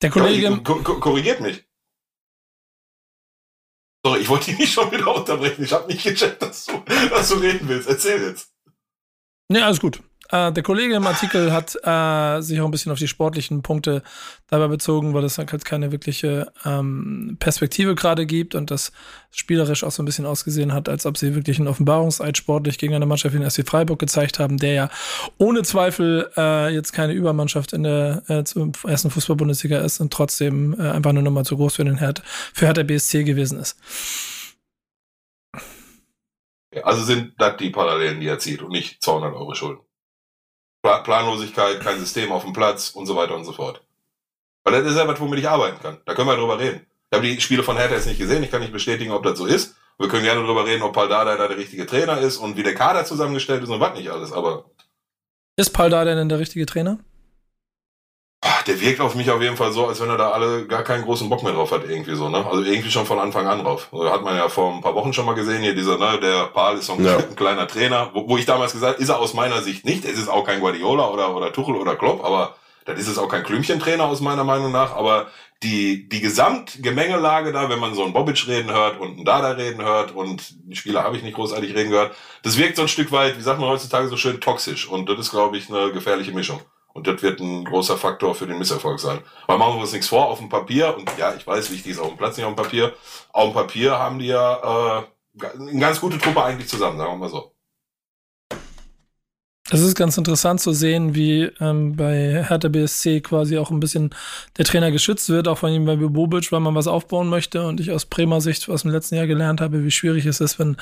[0.00, 0.42] Der Kollege.
[0.42, 1.64] Ja, korrigiert mich.
[4.04, 5.64] Sorry, ich wollte dich nicht schon wieder unterbrechen.
[5.64, 6.78] Ich habe nicht gecheckt, dass du,
[7.10, 7.88] dass du reden willst.
[7.88, 8.54] Erzähl jetzt.
[9.50, 10.02] Ja, alles gut.
[10.34, 14.02] Äh, der Kollege im Artikel hat äh, sich auch ein bisschen auf die sportlichen Punkte
[14.48, 18.90] dabei bezogen, weil es halt keine wirkliche ähm, Perspektive gerade gibt und das
[19.30, 22.94] spielerisch auch so ein bisschen ausgesehen hat, als ob sie wirklich einen Offenbarungseid sportlich gegen
[22.94, 24.90] eine Mannschaft wie den SC Freiburg gezeigt haben, der ja
[25.38, 28.42] ohne Zweifel äh, jetzt keine Übermannschaft in der äh,
[28.88, 32.66] ersten Fußball-Bundesliga ist und trotzdem äh, einfach eine Nummer zu groß für den Herd, für
[32.66, 33.78] Hertha BSC gewesen ist.
[36.82, 39.84] Also sind das die Parallelen, die er zieht und nicht 200 Euro Schulden.
[40.84, 43.82] Planlosigkeit, kein System auf dem Platz und so weiter und so fort.
[44.64, 45.98] Weil das ist ja was, womit ich arbeiten kann.
[46.04, 46.86] Da können wir drüber reden.
[47.10, 48.42] Ich habe die Spiele von Hertha jetzt nicht gesehen.
[48.42, 49.76] Ich kann nicht bestätigen, ob das so ist.
[49.98, 52.74] Wir können gerne drüber reden, ob Paldada da der richtige Trainer ist und wie der
[52.74, 54.32] Kader zusammengestellt ist und was nicht alles.
[54.32, 54.64] Aber
[55.56, 56.98] ist Paldada denn der richtige Trainer?
[58.66, 61.04] Der wirkt auf mich auf jeden Fall so, als wenn er da alle gar keinen
[61.04, 62.44] großen Bock mehr drauf hat, irgendwie so, ne?
[62.46, 63.88] Also irgendwie schon von Anfang an drauf.
[63.92, 66.46] Also hat man ja vor ein paar Wochen schon mal gesehen, hier dieser, ne, der
[66.46, 67.16] Paul ist so ein, ja.
[67.16, 70.04] ein kleiner Trainer, wo, wo ich damals gesagt, ist er aus meiner Sicht nicht.
[70.04, 73.28] Es ist auch kein Guardiola oder, oder Tuchel oder Klopp, aber das ist es auch
[73.28, 75.28] kein Klümpchentrainer aus meiner Meinung nach, aber
[75.62, 79.82] die, die Gesamtgemengelage da, wenn man so einen Bobic reden hört und einen Dada reden
[79.82, 83.10] hört und die Spieler habe ich nicht großartig reden gehört, das wirkt so ein Stück
[83.12, 86.32] weit, wie sagt man heutzutage so schön, toxisch und das ist, glaube ich, eine gefährliche
[86.32, 86.60] Mischung.
[86.94, 89.18] Und das wird ein großer Faktor für den Misserfolg sein.
[89.46, 91.98] Weil machen wir uns nichts vor, auf dem Papier, und ja, ich weiß, wichtig ist
[91.98, 92.94] auf dem Platz, nicht auf dem Papier,
[93.32, 97.18] auf dem Papier haben die ja äh, eine ganz gute Truppe eigentlich zusammen, sagen wir
[97.18, 97.53] mal so.
[99.70, 104.10] Es ist ganz interessant zu sehen, wie ähm, bei Hertha BSC quasi auch ein bisschen
[104.58, 107.66] der Trainer geschützt wird, auch von ihm bei Bobic, weil man was aufbauen möchte.
[107.66, 110.58] Und ich aus Bremer Sicht aus dem letzten Jahr gelernt habe, wie schwierig es ist,
[110.58, 110.76] wenn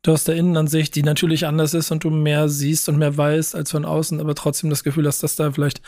[0.00, 3.54] du aus der Innenansicht, die natürlich anders ist und du mehr siehst und mehr weißt
[3.54, 5.82] als von außen, aber trotzdem das Gefühl hast, dass da vielleicht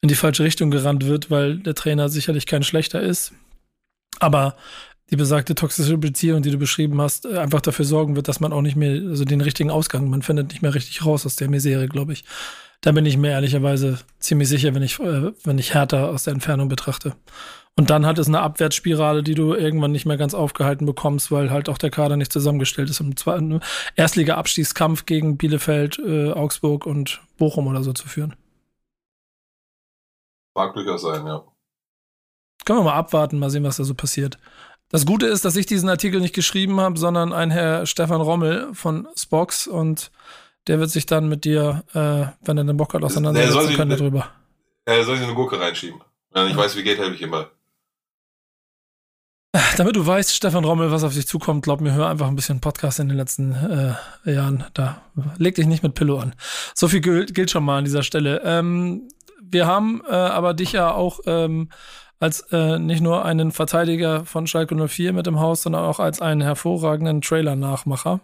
[0.00, 3.32] in die falsche Richtung gerannt wird, weil der Trainer sicherlich kein schlechter ist.
[4.20, 4.54] Aber
[5.10, 8.52] die besagte toxische Beziehung, die du beschrieben hast, äh, einfach dafür sorgen wird, dass man
[8.52, 11.50] auch nicht mehr, also den richtigen Ausgang, man findet nicht mehr richtig raus aus der
[11.50, 12.24] Misere, glaube ich.
[12.80, 16.34] Da bin ich mir ehrlicherweise ziemlich sicher, wenn ich, äh, wenn ich härter aus der
[16.34, 17.14] Entfernung betrachte.
[17.76, 21.50] Und dann hat es eine Abwärtsspirale, die du irgendwann nicht mehr ganz aufgehalten bekommst, weil
[21.50, 23.60] halt auch der Kader nicht zusammengestellt ist, um einen
[23.96, 28.34] Erstliga-Abstiegskampf gegen Bielefeld, äh, Augsburg und Bochum oder so zu führen.
[30.54, 31.44] Mag durchaus sein, ja.
[32.64, 34.38] Können wir mal abwarten, mal sehen, was da so passiert.
[34.90, 38.68] Das Gute ist, dass ich diesen Artikel nicht geschrieben habe, sondern ein Herr Stefan Rommel
[38.74, 40.10] von Spox und
[40.66, 44.30] der wird sich dann mit dir, äh, wenn er den Bock hat, auseinandersetzen können darüber.
[44.84, 46.00] Er soll sich eine Gurke reinschieben.
[46.32, 47.50] Wenn ich weiß, wie geht, helfe ich ihm mal.
[49.76, 52.60] Damit du weißt, Stefan Rommel, was auf dich zukommt, glaub mir, hör einfach ein bisschen
[52.60, 53.52] Podcast in den letzten
[54.24, 54.64] äh, Jahren.
[54.74, 55.02] Da
[55.38, 56.34] leg dich nicht mit Pillow an.
[56.74, 58.42] So viel gilt, gilt schon mal an dieser Stelle.
[58.44, 59.08] Ähm,
[59.40, 61.70] wir haben äh, aber dich ja auch ähm,
[62.20, 66.20] als äh, nicht nur einen Verteidiger von Schalke 04 mit im Haus, sondern auch als
[66.20, 68.20] einen hervorragenden Trailer-Nachmacher.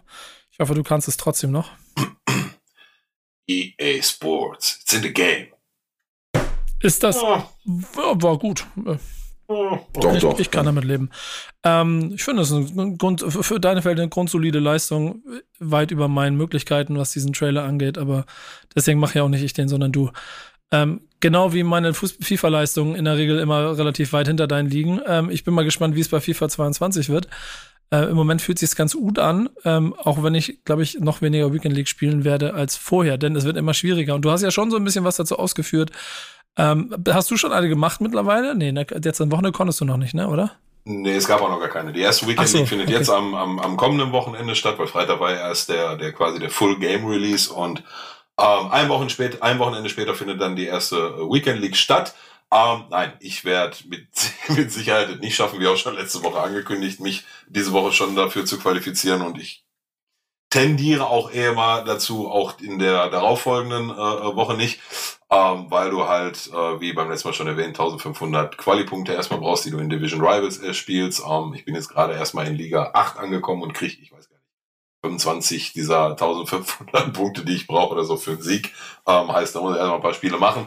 [0.52, 1.70] Ich hoffe, du kannst es trotzdem noch.
[3.48, 5.46] EA Sports, it's in the game.
[6.80, 7.22] Ist das.
[7.22, 7.42] Oh.
[7.64, 8.66] War gut.
[9.48, 9.78] Oh.
[9.94, 10.38] Doch, ich, doch.
[10.40, 11.11] ich kann damit leben.
[11.62, 15.22] Ähm, ich finde, das ist ein Grund, für deine Fälle eine grundsolide Leistung,
[15.61, 18.26] weit über meinen Möglichkeiten, was diesen Trailer angeht, aber
[18.74, 20.11] deswegen mache ja auch nicht ich den, sondern du.
[20.72, 25.00] Ähm, genau wie meine FIFA-Leistungen in der Regel immer relativ weit hinter deinen liegen.
[25.07, 27.29] Ähm, ich bin mal gespannt, wie es bei FIFA 22 wird.
[27.90, 30.98] Äh, Im Moment fühlt es sich ganz gut an, ähm, auch wenn ich, glaube ich,
[30.98, 34.14] noch weniger Weekend League spielen werde als vorher, denn es wird immer schwieriger.
[34.14, 35.92] Und du hast ja schon so ein bisschen was dazu ausgeführt.
[36.57, 38.57] Ähm, hast du schon alle gemacht mittlerweile?
[38.57, 40.52] Nee, ne, jetzt am Wochenende konntest du noch nicht, ne, oder?
[40.85, 41.92] Nee, es gab auch noch gar keine.
[41.92, 42.96] Die erste Weekend so, League findet okay.
[42.96, 46.38] jetzt am, am, am kommenden Wochenende statt, weil Freitag war ja erst der, der quasi
[46.38, 47.83] der Full Game Release und
[48.38, 52.14] ähm, ein, Wochen spät, ein Wochenende später findet dann die erste äh, Weekend League statt.
[52.53, 54.09] Ähm, nein, ich werde mit,
[54.49, 58.44] mit Sicherheit nicht schaffen, wie auch schon letzte Woche angekündigt, mich diese Woche schon dafür
[58.44, 59.66] zu qualifizieren und ich
[60.51, 64.81] tendiere auch eher mal dazu, auch in der darauffolgenden äh, Woche nicht,
[65.31, 69.64] ähm, weil du halt, äh, wie beim letzten Mal schon erwähnt, 1500 Quali-Punkte erstmal brauchst,
[69.64, 71.22] die du in Division Rivals äh, spielst.
[71.29, 74.12] Ähm, ich bin jetzt gerade erstmal in Liga 8 angekommen und kriege, ich
[75.02, 78.72] 25 dieser 1500 Punkte, die ich brauche oder so für einen Sieg.
[79.06, 80.66] Ähm, heißt, da muss ich erstmal ein paar Spiele machen.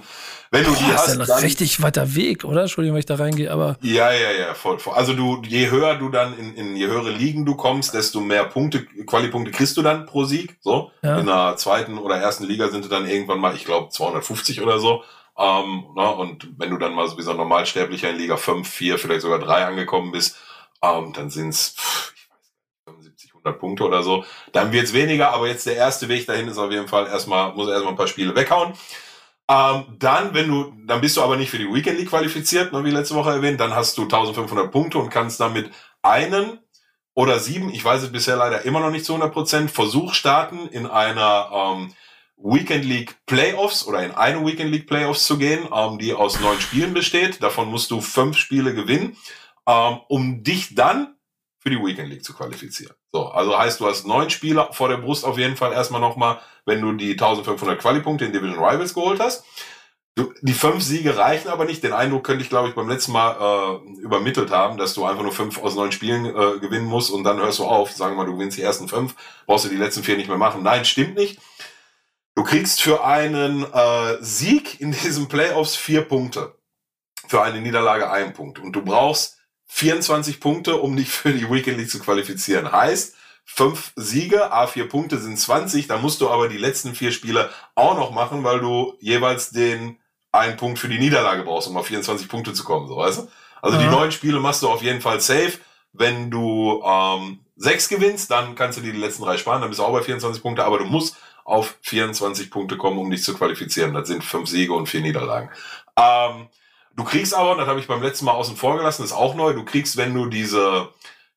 [0.52, 2.62] Wenn du Boah, die hast, ist ja dann, richtig weiter Weg, oder?
[2.62, 3.78] Entschuldigung, wenn ich da reingehe, aber.
[3.82, 4.94] Ja, ja, ja, voll, voll.
[4.96, 8.46] Also du, je höher du dann in, in je höhere Ligen du kommst, desto mehr
[8.46, 10.58] Punkte, Quali-Punkte kriegst du dann pro Sieg.
[10.62, 10.92] So.
[11.04, 11.20] Ja.
[11.20, 14.80] In der zweiten oder ersten Liga sind du dann irgendwann mal, ich glaube, 250 oder
[14.80, 15.04] so.
[15.38, 16.10] Ähm, ne?
[16.16, 20.12] Und wenn du dann mal sowieso normalsterblicher in Liga 5, 4, vielleicht sogar 3 angekommen
[20.12, 20.36] bist,
[20.82, 21.76] ähm, dann sind's,
[23.40, 24.26] pff, ich weiß nicht, 75, 100 Punkte oder so.
[24.52, 27.70] Dann wird's weniger, aber jetzt der erste Weg dahin ist auf jeden Fall erstmal, muss
[27.70, 28.74] erstmal ein paar Spiele weghauen.
[29.50, 32.86] Ähm, dann, wenn du, dann bist du aber nicht für die Weekend League qualifiziert, ne,
[32.86, 35.72] wie letzte Woche erwähnt, dann hast du 1500 Punkte und kannst damit
[36.04, 36.60] einen
[37.16, 40.68] oder sieben, ich weiß es bisher leider immer noch nicht zu 100 Prozent, Versuch starten
[40.68, 41.94] in einer ähm,
[42.38, 46.62] Weekend League Playoffs oder in eine Weekend League Playoffs zu gehen, ähm, die aus neun
[46.62, 47.44] Spielen besteht.
[47.44, 49.18] Davon musst du fünf Spiele gewinnen,
[49.68, 51.16] ähm, um dich dann
[51.58, 52.96] für die Weekend League zu qualifizieren.
[53.12, 56.40] So, also heißt, du hast neun Spieler vor der Brust auf jeden Fall erstmal nochmal,
[56.66, 59.44] wenn du die 1500 Quali-Punkte in Division Rivals geholt hast.
[60.16, 61.82] Du, die fünf Siege reichen aber nicht.
[61.82, 65.24] Den Eindruck könnte ich, glaube ich, beim letzten Mal äh, übermittelt haben, dass du einfach
[65.24, 67.92] nur fünf aus neun Spielen äh, gewinnen musst und dann hörst du auf.
[67.92, 70.38] Sagen wir mal, du gewinnst die ersten fünf, brauchst du die letzten vier nicht mehr
[70.38, 70.62] machen.
[70.62, 71.40] Nein, stimmt nicht.
[72.36, 76.56] Du kriegst für einen äh, Sieg in diesen Playoffs vier Punkte.
[77.28, 78.60] Für eine Niederlage einen Punkt.
[78.60, 79.39] Und du brauchst
[79.70, 82.72] 24 Punkte, um dich für die Weekend League zu qualifizieren.
[82.72, 87.50] Heißt, fünf Siege, A4 Punkte sind 20, da musst du aber die letzten vier Spiele
[87.76, 89.98] auch noch machen, weil du jeweils den
[90.32, 93.28] einen Punkt für die Niederlage brauchst, um auf 24 Punkte zu kommen, so weißt du?
[93.62, 93.84] Also mhm.
[93.84, 95.54] die neun Spiele machst du auf jeden Fall safe.
[95.94, 99.80] Wenn du ähm, sechs gewinnst, dann kannst du dir die letzten drei sparen, dann bist
[99.80, 103.34] du auch bei 24 Punkte, aber du musst auf 24 Punkte kommen, um dich zu
[103.34, 103.94] qualifizieren.
[103.94, 105.50] Das sind fünf Siege und vier Niederlagen.
[105.98, 106.48] Ähm,
[107.00, 109.54] Du kriegst aber, das habe ich beim letzten Mal außen vor gelassen, ist auch neu,
[109.54, 110.90] du kriegst, wenn du diese,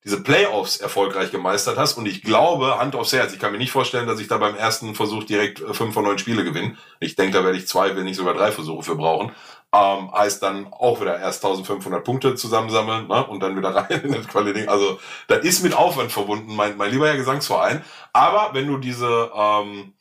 [0.03, 3.71] diese Playoffs erfolgreich gemeistert hast, und ich glaube, Hand aufs Herz, ich kann mir nicht
[3.71, 6.77] vorstellen, dass ich da beim ersten Versuch direkt äh, fünf von neun Spiele gewinne.
[6.99, 9.31] Ich denke, da werde ich zwei, wenn nicht sogar drei Versuche für brauchen.
[9.73, 13.25] Ähm, heißt dann auch wieder erst 1500 Punkte zusammensammeln ne?
[13.25, 14.69] und dann wieder rein in das Quali-Ding.
[14.69, 14.99] Also
[15.29, 17.85] das ist mit Aufwand verbunden, mein, mein lieber Herr Gesangsverein.
[18.13, 19.93] Aber wenn du diese ähm,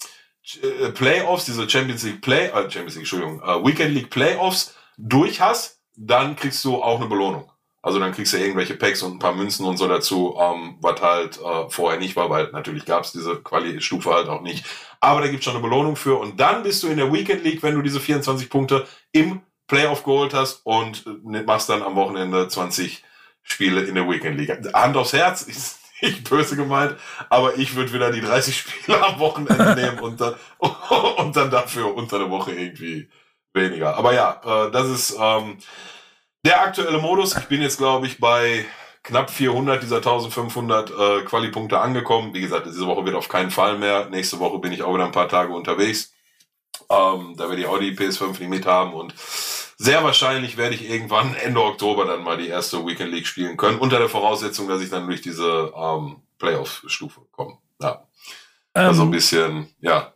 [0.63, 5.41] äh, Playoffs, diese Champions League Play, äh, Champions League, Entschuldigung, äh, Weekend League Playoffs durch
[5.41, 7.51] hast, dann kriegst du auch eine Belohnung.
[7.83, 11.01] Also dann kriegst du irgendwelche Packs und ein paar Münzen und so dazu, ähm, was
[11.01, 14.65] halt äh, vorher nicht war, weil natürlich gab es diese Quali-Stufe halt auch nicht.
[14.99, 16.19] Aber da gibt es schon eine Belohnung für.
[16.19, 20.03] Und dann bist du in der Weekend League, wenn du diese 24 Punkte im Playoff
[20.03, 23.03] geholt hast und äh, machst dann am Wochenende 20
[23.41, 24.73] Spiele in der Weekend League.
[24.73, 26.95] Hand aufs Herz, ist nicht böse gemeint,
[27.29, 30.35] aber ich würde wieder die 30 Spiele am Wochenende nehmen und dann,
[31.17, 33.09] und dann dafür unter der Woche irgendwie
[33.53, 33.95] weniger.
[33.95, 35.57] Aber ja, äh, das ist ähm,
[36.45, 37.35] der aktuelle Modus.
[37.37, 38.65] Ich bin jetzt, glaube ich, bei
[39.03, 42.33] knapp 400 dieser 1500 äh, Quali-Punkte angekommen.
[42.33, 44.09] Wie gesagt, diese Woche wird auf keinen Fall mehr.
[44.09, 46.13] Nächste Woche bin ich auch wieder ein paar Tage unterwegs.
[46.89, 49.13] Ähm, da werde ich auch die PS5 nicht mit haben und
[49.77, 53.79] sehr wahrscheinlich werde ich irgendwann Ende Oktober dann mal die erste Weekend League spielen können,
[53.79, 57.57] unter der Voraussetzung, dass ich dann durch diese ähm, Playoff-Stufe komme.
[57.81, 58.07] Ja.
[58.75, 60.13] Ähm, also ein bisschen, ja,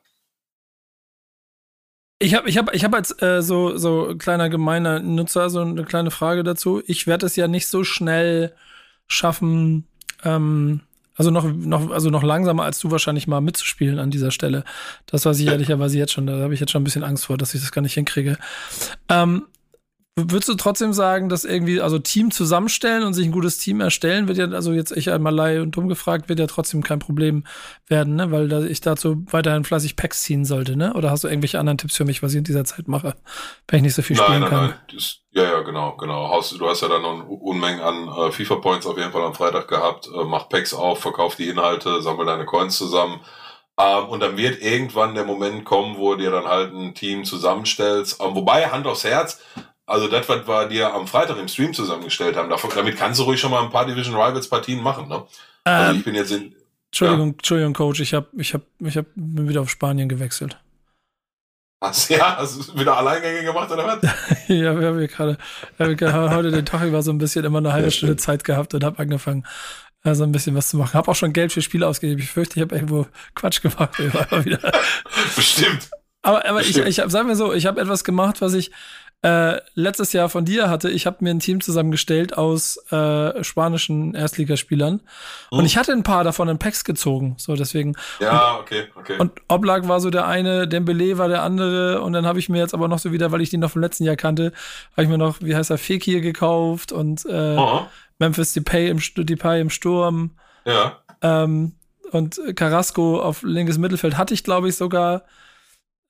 [2.20, 5.84] ich habe ich hab, ich hab als äh, so, so kleiner gemeiner Nutzer so eine
[5.84, 6.82] kleine Frage dazu.
[6.88, 8.54] Ich werde es ja nicht so schnell
[9.08, 9.86] schaffen,
[10.24, 10.82] ähm,
[11.18, 14.64] also noch, noch, also noch langsamer als du wahrscheinlich mal mitzuspielen an dieser Stelle.
[15.06, 16.28] Das weiß ich ehrlicherweise jetzt schon.
[16.28, 18.38] Da habe ich jetzt schon ein bisschen Angst vor, dass ich das gar nicht hinkriege.
[19.08, 19.46] Ähm,
[20.18, 24.30] Würdest du trotzdem sagen, dass irgendwie, also Team zusammenstellen und sich ein gutes Team erstellen,
[24.30, 27.44] wird ja, also jetzt ich einmal lei und dumm gefragt, wird ja trotzdem kein Problem
[27.88, 28.32] werden, ne?
[28.32, 30.94] Weil da ich dazu weiterhin fleißig Packs ziehen sollte, ne?
[30.94, 33.16] Oder hast du irgendwelche anderen Tipps für mich, was ich in dieser Zeit mache,
[33.68, 34.66] wenn ich nicht so viel spielen nein, kann?
[34.68, 34.80] Nein.
[34.94, 36.42] Das, ja, ja, genau, genau.
[36.58, 40.08] Du hast ja dann noch Unmengen an äh, FIFA-Points auf jeden Fall am Freitag gehabt.
[40.08, 43.20] Äh, mach Packs auf, verkauf die Inhalte, sammel deine Coins zusammen.
[43.78, 47.26] Ähm, und dann wird irgendwann der Moment kommen, wo du dir dann halt ein Team
[47.26, 48.22] zusammenstellst.
[48.22, 49.42] Ähm, wobei, Hand aufs Herz,
[49.86, 53.40] also das, was wir dir am Freitag im Stream zusammengestellt haben, damit kannst du ruhig
[53.40, 55.08] schon mal ein paar Division Rivals Partien machen.
[55.08, 55.24] Ne?
[55.64, 56.56] Also ähm, ich bin jetzt in.
[56.92, 57.34] Entschuldigung, ja.
[57.34, 60.58] Entschuldigung, Coach, ich habe ich hab, ich hab wieder auf Spanien gewechselt.
[61.84, 64.02] Hast, ja, hast du wieder Alleingänge gemacht oder was?
[64.48, 65.38] ja, wir haben hier gerade
[65.78, 68.98] heute den Tag über so ein bisschen immer eine halbe Stunde Zeit gehabt und habe
[69.00, 69.46] angefangen,
[70.04, 70.94] so also ein bisschen was zu machen.
[70.94, 72.22] Habe auch schon Geld für Spiele ausgegeben.
[72.22, 73.92] Ich fürchte, ich habe irgendwo Quatsch gemacht.
[75.36, 75.90] Bestimmt.
[76.22, 76.88] Aber, aber Bestimmt.
[76.88, 78.72] ich, ich hab, sagen wir so, ich habe etwas gemacht, was ich
[79.26, 84.14] äh, letztes Jahr von dir hatte, ich habe mir ein Team zusammengestellt aus äh, spanischen
[84.14, 85.02] Erstligaspielern.
[85.50, 85.60] Hm.
[85.60, 87.34] Und ich hatte ein paar davon in Packs gezogen.
[87.40, 87.96] So, deswegen.
[88.20, 89.18] Ja, okay, okay.
[89.18, 92.02] Und Oblak war so der eine, Dembele war der andere.
[92.02, 93.82] Und dann habe ich mir jetzt aber noch so wieder, weil ich den noch vom
[93.82, 94.54] letzten Jahr kannte,
[94.92, 97.88] habe ich mir noch, wie heißt er, Fekir gekauft und äh, oh,
[98.20, 100.38] Memphis Depay im, Depay im Sturm.
[100.66, 101.00] ja.
[101.24, 101.74] Ähm,
[102.12, 105.24] und Carrasco auf linkes Mittelfeld hatte ich, glaube ich, sogar.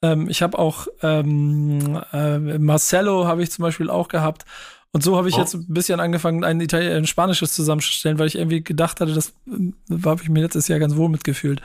[0.02, 4.46] Ähm, ich habe auch ähm, äh, Marcelo habe ich zum Beispiel auch gehabt.
[4.92, 5.40] Und so habe ich Oh.
[5.40, 9.34] jetzt ein bisschen angefangen, ein, Itali ein spanisches zusammenzustellen, weil ich irgendwie gedacht hatte, das
[9.48, 9.74] äh,
[10.06, 11.62] habe ich mir letztes Jahr ganz wohl mitgefühlt.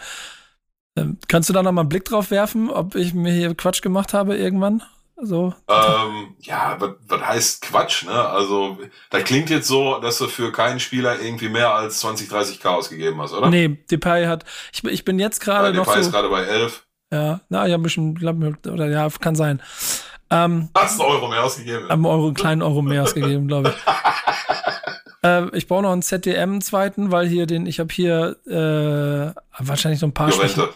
[0.97, 3.83] Ähm, kannst du da noch mal einen Blick drauf werfen, ob ich mir hier Quatsch
[3.83, 4.83] gemacht habe irgendwann?
[5.23, 5.55] So.
[5.69, 8.11] Ähm, ja, was, heißt Quatsch, ne?
[8.13, 8.79] Also,
[9.11, 13.21] das klingt jetzt so, dass du für keinen Spieler irgendwie mehr als 20, 30k ausgegeben
[13.21, 13.51] hast, oder?
[13.51, 14.45] Nee, Depay hat.
[14.73, 16.11] Ich, bin- ich bin jetzt gerade noch Preis so.
[16.11, 16.85] gerade bei 11.
[17.13, 19.61] Ja, na, ich habe ein bisschen, glaub, mir- oder ja, kann sein.
[20.31, 21.89] Ähm, Hast einen Euro mehr ausgegeben.
[21.89, 25.25] haben Euro, einen kleinen Euro mehr ausgegeben, glaube ich.
[25.29, 30.01] äh, ich brauche noch einen ZDM zweiten, weil hier den, ich habe hier äh, wahrscheinlich
[30.03, 30.31] noch ein paar.
[30.31, 30.69] Jorente.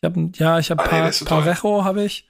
[0.00, 1.42] Ich habe ja, ich habe Ah, paar, der so teuer.
[1.42, 2.26] Parejo habe ich,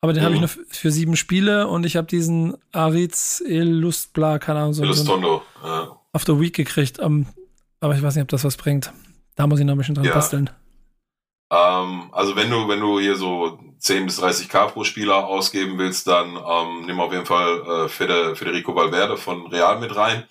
[0.00, 0.42] aber den habe ich Mhm.
[0.42, 4.84] nur für, für sieben Spiele und ich habe diesen Ariz Illustbla, keine Ahnung, so, so
[4.84, 5.42] Illustondo.
[5.64, 5.96] Ja.
[6.12, 6.98] auf the Week gekriegt.
[7.00, 7.26] Ähm,
[7.80, 8.92] aber ich weiß nicht, ob das was bringt.
[9.36, 10.14] Da muss ich noch ein bisschen dran Ja.
[10.14, 10.50] basteln.
[11.50, 16.06] Ähm, also wenn du, wenn du hier so 10 bis 30k pro Spieler ausgeben willst,
[16.06, 20.24] dann ähm, nimm auf jeden Fall äh, Fede, Federico Valverde von Real mit rein.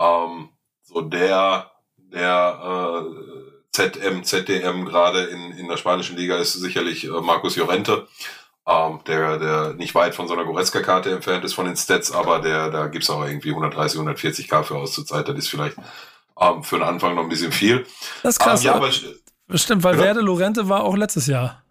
[0.00, 0.48] Ähm,
[0.82, 7.08] so der, der äh, ZM, ZDM gerade in, in der spanischen Liga ist sicherlich äh,
[7.08, 8.08] Marcus Llorente.
[8.66, 12.38] Ähm, der, der nicht weit von so einer Goretzka-Karte entfernt ist von den Stats, aber
[12.38, 15.28] der, da gibt's auch irgendwie 130, 140k für aus zur Zeit.
[15.28, 15.76] Das ist vielleicht
[16.40, 17.84] ähm, für den Anfang noch ein bisschen viel.
[18.22, 18.60] Das ist krass.
[18.60, 18.88] Ähm, ja, aber
[19.54, 20.04] Stimmt, weil Genau.
[20.04, 21.64] Verde Lorente war auch letztes Jahr.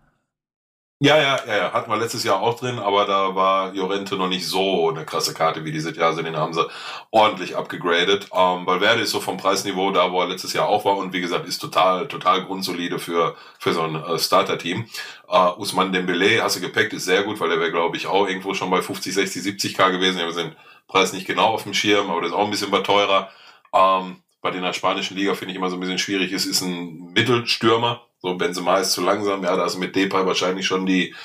[1.00, 4.30] Ja, ja, ja, ja, hatten wir letztes Jahr auch drin, aber da war Jorente noch
[4.30, 6.66] nicht so eine krasse Karte wie dieses Jahr, also den haben sie
[7.12, 8.30] ordentlich abgegradet.
[8.34, 11.20] Ähm, Valverde ist so vom Preisniveau da, wo er letztes Jahr auch war und wie
[11.20, 14.86] gesagt, ist total, total grundsolide für, für so ein äh, Starter-Team.
[15.28, 18.26] Äh, Usman Dembele, hast du gepackt, ist sehr gut, weil der wäre, glaube ich, auch
[18.26, 20.20] irgendwo schon bei 50, 60, 70k gewesen.
[20.20, 20.56] Wir den
[20.88, 23.30] Preis nicht genau auf dem Schirm, aber das ist auch ein bisschen was teurer.
[23.74, 26.34] Ähm, bei in der spanischen Liga finde ich immer so ein bisschen schwierig.
[26.34, 28.02] Es ist ein Mittelstürmer.
[28.22, 29.42] So, Benzema ist zu langsam.
[29.44, 31.16] Ja, da ist mit Depay wahrscheinlich schon die,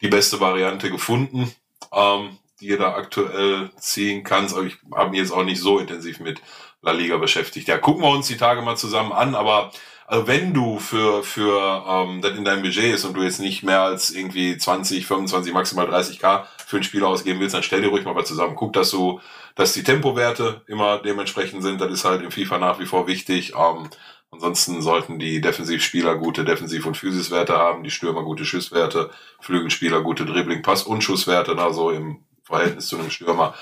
[0.00, 1.52] die beste Variante gefunden,
[1.92, 4.56] ähm, die ihr da aktuell ziehen kannst.
[4.56, 6.40] Aber ich habe mich jetzt auch nicht so intensiv mit
[6.80, 7.66] La Liga beschäftigt.
[7.66, 9.34] Ja, gucken wir uns die Tage mal zusammen an.
[9.34, 9.72] Aber
[10.06, 13.64] also wenn du für, für ähm, das in deinem Budget ist und du jetzt nicht
[13.64, 17.88] mehr als irgendwie 20, 25, maximal 30k für einen Spieler ausgeben willst, dann stell dir
[17.88, 18.54] ruhig mal was zusammen.
[18.54, 19.22] Guck, dass du,
[19.54, 21.80] dass die Tempowerte immer dementsprechend sind.
[21.80, 23.54] Das ist halt im FIFA nach wie vor wichtig.
[23.56, 23.88] Ähm,
[24.30, 29.08] ansonsten sollten die Defensivspieler gute Defensiv- und Physiswerte haben, die Stürmer gute Schusswerte,
[29.40, 33.54] Flügelspieler gute Dribbling, Pass- und Schusswerte, da so im Verhältnis zu einem Stürmer.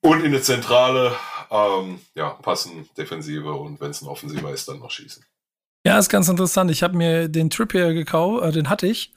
[0.00, 1.14] Und in der Zentrale,
[1.48, 5.24] ähm, ja, passen Defensive und wenn es ein Offensiver ist, dann noch schießen.
[5.84, 6.72] Ja, ist ganz interessant.
[6.72, 9.12] Ich habe mir den Trippier gekauft, äh, den hatte ich.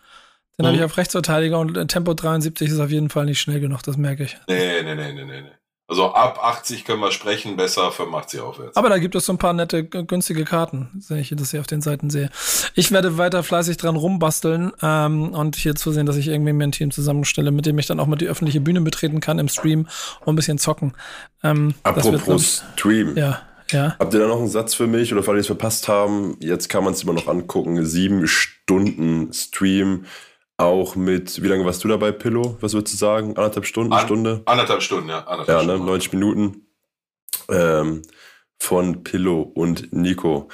[0.59, 0.79] Den habe Mhm.
[0.81, 3.97] ich auf Rechtsverteidiger und äh, Tempo 73 ist auf jeden Fall nicht schnell genug, das
[3.97, 4.37] merke ich.
[4.47, 5.51] Nee, nee, nee, nee, nee, nee.
[5.87, 8.77] Also ab 80 können wir sprechen, besser 85 aufwärts.
[8.77, 11.65] Aber da gibt es so ein paar nette, günstige Karten, sehe ich, dass ich auf
[11.65, 12.29] den Seiten sehe.
[12.75, 16.71] Ich werde weiter fleißig dran rumbasteln ähm, und hier zusehen, dass ich irgendwie mir ein
[16.73, 19.87] Team zusammenstelle, mit dem ich dann auch mal die öffentliche Bühne betreten kann im Stream
[20.25, 20.93] und ein bisschen zocken.
[21.41, 23.17] Ähm, das wird, Apropos Stream.
[23.17, 23.41] ja,
[23.71, 23.95] ja.
[23.97, 26.37] Habt ihr da noch einen Satz für mich oder falls ihr es verpasst haben?
[26.39, 27.83] Jetzt kann man es immer noch angucken.
[27.83, 30.05] Sieben Stunden Stream.
[30.59, 32.57] Auch mit, wie lange warst du dabei, Pillow?
[32.59, 33.29] Was würdest du sagen?
[33.37, 34.41] Anderthalb Stunden, An- Stunde?
[34.45, 35.19] Anderthalb Stunden, ja.
[35.25, 35.73] Anderthalb Ja, ne?
[35.73, 35.85] Stunden.
[35.85, 36.65] 90 Minuten.
[37.49, 38.01] Ähm,
[38.61, 40.49] von Pillow und Nico.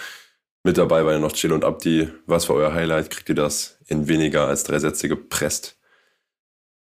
[0.64, 2.08] Mit dabei waren ja noch Chill und Abdi.
[2.28, 3.10] Was war euer Highlight?
[3.10, 5.78] Kriegt ihr das in weniger als drei Sätze gepresst?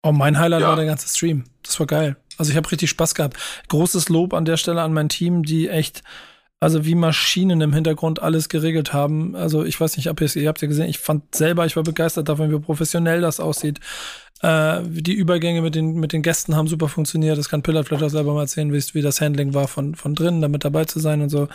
[0.04, 0.68] Oh, mein Highlight Ja.
[0.68, 1.44] war der ganze Stream.
[1.64, 2.16] Das war geil.
[2.38, 3.36] Also ich habe richtig Spaß gehabt.
[3.68, 6.02] Großes Lob an der Stelle an mein Team, die echt,
[6.60, 9.36] also wie Maschinen im Hintergrund alles geregelt haben.
[9.36, 12.28] Also ich weiß nicht, ob ihr habt ja gesehen, ich fand selber, ich war begeistert
[12.28, 13.80] davon, wie professionell das aussieht.
[14.40, 17.38] Äh, die Übergänge mit den, mit den Gästen haben super funktioniert.
[17.38, 20.14] Das kann Pillard vielleicht auch selber mal erzählen, wie, wie das Handling war von, von
[20.14, 21.48] drinnen, damit dabei zu sein und so.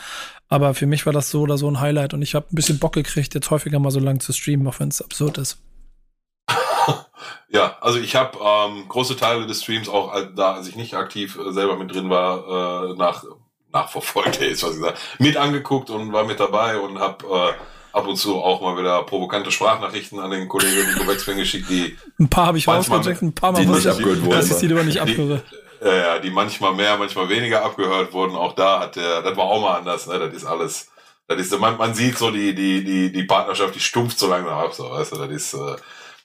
[0.50, 2.80] Aber für mich war das so oder so ein Highlight und ich habe ein bisschen
[2.80, 5.60] Bock gekriegt, jetzt häufiger mal so lang zu streamen, auch wenn es absurd ist.
[7.50, 10.96] Ja, also ich habe ähm, große Teile des Streams auch al- da, als ich nicht
[10.96, 13.24] aktiv äh, selber mit drin war, äh, nach
[13.74, 18.08] nachverfolgt, hätte ich was gesagt, mit angeguckt und war mit dabei und habe äh, ab
[18.08, 22.30] und zu auch mal wieder provokante Sprachnachrichten an den Kollegen Nico Wexman geschickt, die Ein
[22.30, 24.32] paar habe ich rausgecheckt, ein paar Mal die muss nicht ich, abgehört wurden.
[24.38, 25.42] dass ich sie lieber nicht Die- abhöre.
[25.84, 28.36] ja, die manchmal mehr, manchmal weniger abgehört wurden.
[28.36, 30.18] Auch da hat der, das war auch mal anders, ne?
[30.18, 30.90] Das ist alles,
[31.28, 34.58] das ist, man, man sieht so die, die, die, die Partnerschaft, die stumpft so langsam
[34.58, 35.76] ab, so, weißt du, das ist, äh,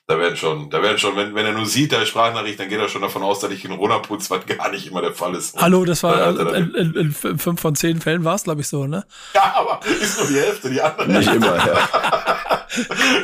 [0.09, 2.67] Da werden schon, da werden schon, wenn, wenn er nur sieht, da ist Sprachnachricht, dann
[2.67, 5.35] geht er schon davon aus, dass ich ihn runterputze, was gar nicht immer der Fall
[5.35, 5.61] ist.
[5.61, 8.87] Hallo, das war in, in, in, fünf von zehn Fällen war es, glaube ich, so,
[8.87, 9.05] ne?
[9.35, 11.11] Ja, aber ist nur die Hälfte, die anderen.
[11.11, 11.89] Nicht immer, ja.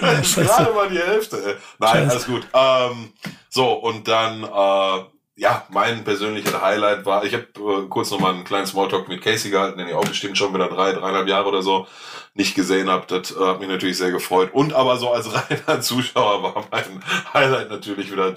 [0.02, 1.58] das ist gerade mal die Hälfte.
[1.80, 2.12] Nein, Scheiße.
[2.12, 2.48] alles gut.
[2.54, 3.14] Ähm,
[3.50, 5.06] so, und dann, äh,
[5.38, 9.52] ja, mein persönlicher Highlight war, ich habe äh, kurz nochmal einen kleinen Smalltalk mit Casey
[9.52, 11.88] gehalten, den ich auch bestimmt schon wieder drei, dreieinhalb Jahre oder so
[12.34, 13.06] nicht gesehen habe.
[13.08, 14.54] Das äh, hat mich natürlich sehr gefreut.
[14.54, 15.30] Und aber so als
[15.68, 18.34] reiner Zuschauer war mein Highlight natürlich wieder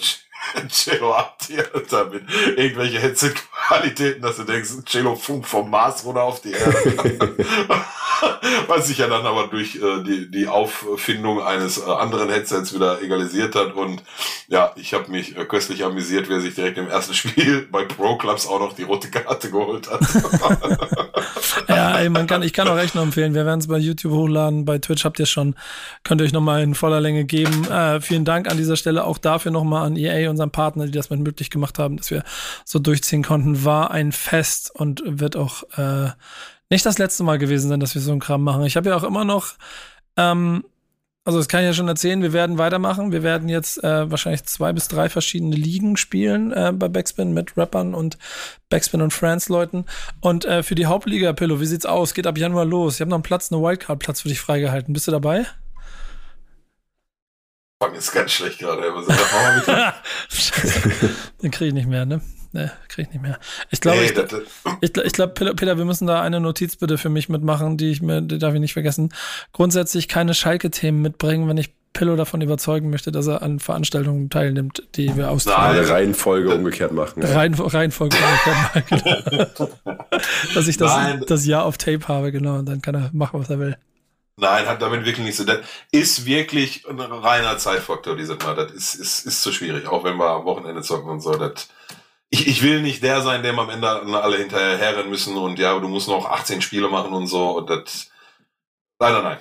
[0.69, 2.23] Cello abtiert mit
[2.57, 7.37] irgendwelche Headset-Qualitäten, dass du denkst, Cello funkt vom Mars runter auf die Erde.
[8.67, 13.01] Was sich ja dann aber durch äh, die, die Auffindung eines äh, anderen Headsets wieder
[13.03, 13.75] egalisiert hat.
[13.75, 14.03] Und
[14.51, 18.17] ja, ich habe mich äh, köstlich amüsiert, wer sich direkt im ersten Spiel bei Pro
[18.17, 20.01] Clubs auch noch die rote Karte geholt hat.
[21.69, 23.35] ja, ey, man kann, ich kann auch echt noch empfehlen.
[23.35, 25.55] Wir werden es bei YouTube hochladen, bei Twitch habt ihr schon.
[26.03, 27.71] Könnt ihr euch nochmal in voller Länge geben.
[27.71, 31.11] Äh, vielen Dank an dieser Stelle auch dafür nochmal an EA, unseren Partner, die das
[31.11, 32.25] mit möglich gemacht haben, dass wir
[32.65, 33.67] so durchziehen konnten.
[33.67, 36.09] War ein Fest und wird auch äh,
[36.71, 38.65] nicht das letzte Mal gewesen sein, dass wir so einen Kram machen.
[38.65, 39.57] Ich habe ja auch immer noch,
[40.17, 40.65] ähm,
[41.29, 43.13] also das kann ich ja schon erzählen, wir werden weitermachen.
[43.13, 47.55] Wir werden jetzt äh, wahrscheinlich zwei bis drei verschiedene Ligen spielen äh, bei Backspin mit
[47.55, 48.17] Rappern und
[48.71, 49.85] Backspin und Friends Leuten.
[50.23, 52.15] Und äh, für die Hauptliga, Pillow, wie sieht's aus?
[52.15, 52.95] Geht ab Januar los.
[52.95, 54.95] Ich habe noch einen Platz, eine Wildcard-Platz für dich freigehalten.
[54.95, 55.45] Bist du dabei?
[57.83, 58.91] Fang ist ganz schlecht gerade.
[61.43, 62.23] Den kriege ich nicht mehr, ne?
[62.53, 63.39] Ne, krieg ich nicht mehr.
[63.71, 64.07] Ich glaube, nee,
[64.81, 67.91] ich, ich, ich glaube, Peter, wir müssen da eine Notiz bitte für mich mitmachen, die
[67.91, 69.11] ich mir, die darf ich nicht vergessen.
[69.53, 74.83] Grundsätzlich keine Schalke-Themen mitbringen, wenn ich Pillow davon überzeugen möchte, dass er an Veranstaltungen teilnimmt,
[74.95, 75.79] die wir austragen.
[75.79, 77.23] Nein, Reihenfolge umgekehrt machen.
[77.23, 79.45] Rein, Reihenfolge umgekehrt machen.
[79.59, 79.71] Genau.
[80.55, 83.51] dass ich das, das Jahr auf Tape habe, genau, und dann kann er machen, was
[83.51, 83.77] er will.
[84.37, 85.59] Nein, hat damit wirklich nichts zu tun.
[85.91, 88.55] Ist wirklich ein reiner Zeitfaktor, dieses Mal.
[88.55, 91.33] Das ist, ist, ist zu schwierig, auch wenn wir am Wochenende zocken und so.
[91.33, 91.69] Das,
[92.31, 95.79] ich, ich will nicht der sein, dem am Ende alle hinterher herren müssen und ja,
[95.79, 97.57] du musst noch 18 Spiele machen und so.
[97.57, 98.11] Und das.
[98.99, 99.39] Leider nein.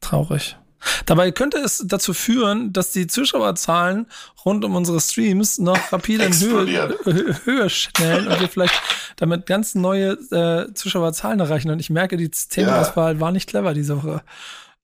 [0.00, 0.56] Traurig.
[1.06, 4.06] Dabei könnte es dazu führen, dass die Zuschauerzahlen
[4.44, 6.96] rund um unsere Streams noch rapide in Höhe,
[7.44, 8.80] Höhe schnellen und wir vielleicht
[9.16, 11.70] damit ganz neue äh, Zuschauerzahlen erreichen.
[11.70, 13.20] Und ich merke, die Themenauswahl ja.
[13.20, 14.22] war nicht clever diese Woche.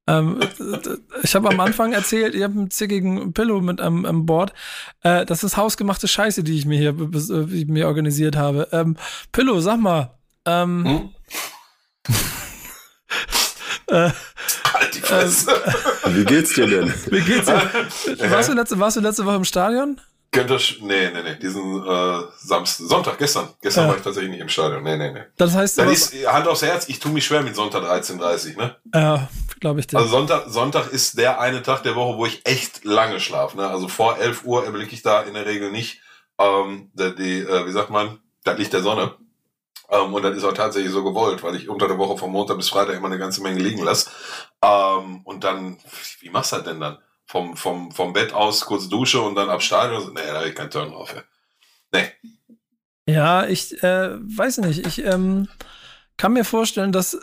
[0.07, 0.41] Ähm,
[1.23, 4.53] ich habe am Anfang erzählt, ich habe einen zickigen Pillow mit am, am Board.
[5.03, 8.69] Äh, das ist hausgemachte Scheiße, die ich mir hier äh, mir organisiert habe.
[8.73, 8.97] Ähm,
[9.33, 10.19] Pillow, sag mal.
[10.45, 12.15] Ähm, hm?
[13.87, 14.11] äh,
[14.75, 15.51] halt die Fresse.
[15.53, 16.93] Äh, wie geht's dir denn?
[17.11, 18.31] Wie geht's dir?
[18.31, 20.01] Warst du letzte, warst du letzte Woche im Stadion?
[20.35, 23.49] Könnte, nee, nee, nee, diesen äh, Samstag, Sonntag, gestern.
[23.63, 23.91] Gestern ja.
[23.91, 24.83] war ich tatsächlich nicht im Stadion.
[24.83, 25.23] Nee, nee, nee.
[25.37, 28.77] Das heißt, das ist Hand aufs Herz, ich tue mich schwer mit Sonntag 13.30 ne?
[28.93, 29.29] Ja,
[29.61, 29.97] glaube ich dir.
[29.97, 33.57] Also Sonntag, Sonntag ist der eine Tag der Woche, wo ich echt lange schlafe.
[33.57, 33.69] Ne?
[33.69, 36.01] Also vor 11 Uhr erblicke ich da in der Regel nicht
[36.39, 39.15] ähm, die, die äh, wie sagt man, das Licht der Sonne.
[39.91, 42.57] Ähm, und das ist auch tatsächlich so gewollt, weil ich unter der Woche von Montag
[42.57, 44.11] bis Freitag immer eine ganze Menge liegen lasse.
[44.63, 45.79] Ähm, und dann,
[46.21, 46.99] wie machst du das denn dann?
[47.27, 50.13] Vom, vom, vom Bett aus kurz Dusche und dann ab Stadion.
[50.15, 51.15] Nee, da habe ich keinen Turn drauf.
[51.15, 51.23] Ja.
[51.93, 52.33] Nee.
[53.07, 54.87] Ja, ich äh, weiß nicht.
[54.87, 55.49] Ich ähm,
[56.17, 57.19] kann mir vorstellen, dass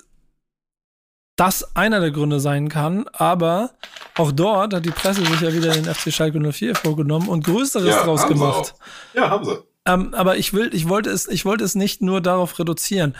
[1.35, 3.71] das einer der Gründe sein kann, aber
[4.17, 7.89] auch dort hat die Presse sich ja wieder den FC Schalke 04 vorgenommen und Größeres
[7.89, 8.75] ja, draus gemacht.
[9.13, 9.57] Ja, haben sie.
[9.85, 13.15] Ähm, aber ich will, ich wollte es, ich wollte es nicht nur darauf reduzieren.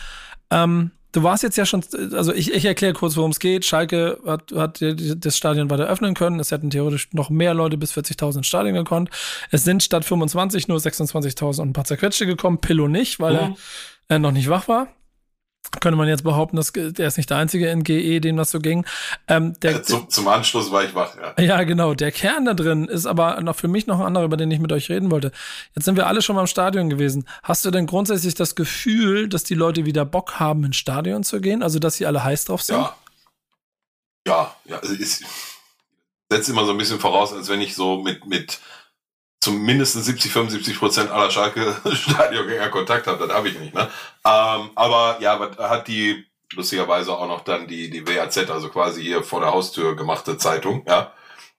[0.52, 3.66] Ähm, Du warst jetzt ja schon, also ich, ich erkläre kurz, worum es geht.
[3.66, 6.40] Schalke hat, hat das Stadion weiter öffnen können.
[6.40, 9.10] Es hätten theoretisch noch mehr Leute bis 40.000 ins Stadion gekonnt.
[9.50, 12.60] Es sind statt 25 nur 26.000 und ein paar zerquetschte gekommen.
[12.60, 13.56] Pillow nicht, weil mhm.
[14.08, 14.88] er äh, noch nicht wach war
[15.80, 18.60] könnte man jetzt behaupten, dass der ist nicht der einzige in GE, dem das so
[18.60, 18.86] ging.
[19.28, 21.44] Ähm, der, zum, zum Anschluss war ich wach, ja.
[21.44, 21.94] Ja, genau.
[21.94, 24.60] Der Kern da drin ist aber noch für mich noch ein anderer, über den ich
[24.60, 25.32] mit euch reden wollte.
[25.76, 27.28] Jetzt sind wir alle schon mal im Stadion gewesen.
[27.44, 31.40] Hast du denn grundsätzlich das Gefühl, dass die Leute wieder Bock haben, ins Stadion zu
[31.40, 31.64] gehen?
[31.64, 32.78] Also, dass sie alle heiß drauf sind?
[32.78, 32.96] Ja.
[34.28, 34.78] Ja, ja.
[34.80, 35.24] Also ich
[36.30, 38.60] setze immer so ein bisschen voraus, als wenn ich so mit, mit
[39.42, 43.28] zumindest 70, 75 Prozent aller Schalke-Stadiongänger Kontakt habe.
[43.28, 43.74] Das habe ich nicht.
[43.74, 43.90] Ne?
[44.24, 49.24] Ähm, aber ja, hat die lustigerweise auch noch dann die, die WAZ, also quasi hier
[49.24, 51.14] vor der Haustür gemachte Zeitung, ja.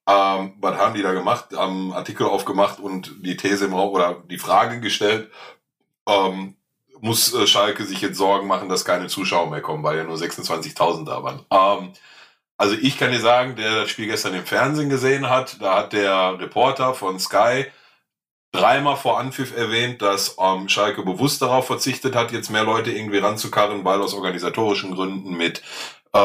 [0.06, 1.56] Ähm, was haben die da gemacht?
[1.56, 5.30] Haben Artikel aufgemacht und die These im Raum oder die Frage gestellt,
[6.08, 6.56] ähm,
[7.00, 10.16] muss äh, Schalke sich jetzt Sorgen machen, dass keine Zuschauer mehr kommen, weil ja nur
[10.16, 11.44] 26.000 da waren.
[11.50, 11.92] Ähm,
[12.62, 15.92] also ich kann dir sagen, der das Spiel gestern im Fernsehen gesehen hat, da hat
[15.92, 17.66] der Reporter von Sky
[18.52, 23.18] dreimal vor Anpfiff erwähnt, dass ähm, Schalke bewusst darauf verzichtet hat, jetzt mehr Leute irgendwie
[23.18, 25.60] ranzukarren, weil aus organisatorischen Gründen mit
[26.14, 26.18] äh,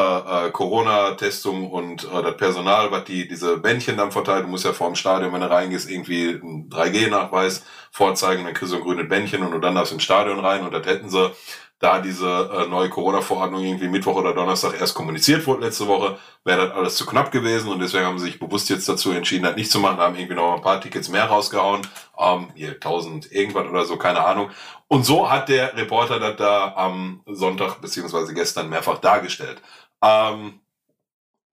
[0.46, 4.44] äh, Corona-Testung und äh, das Personal, was die diese Bändchen dann verteilt.
[4.44, 8.72] Du musst ja vor dem Stadion, wenn du reingehst, irgendwie einen 3G-Nachweis vorzeigen, dann kriegst
[8.72, 11.32] du ein grünes Bändchen und du dann darfst ins Stadion rein und das hätten sie
[11.78, 16.66] da diese äh, neue Corona-Verordnung irgendwie Mittwoch oder Donnerstag erst kommuniziert wurde letzte Woche, wäre
[16.68, 19.54] das alles zu knapp gewesen und deswegen haben sie sich bewusst jetzt dazu entschieden, das
[19.54, 21.86] nicht zu machen, haben irgendwie noch ein paar Tickets mehr rausgehauen,
[22.18, 24.50] ähm, hier 1000 irgendwas oder so, keine Ahnung.
[24.88, 29.62] Und so hat der Reporter das da am Sonntag beziehungsweise gestern mehrfach dargestellt.
[30.02, 30.60] Ähm,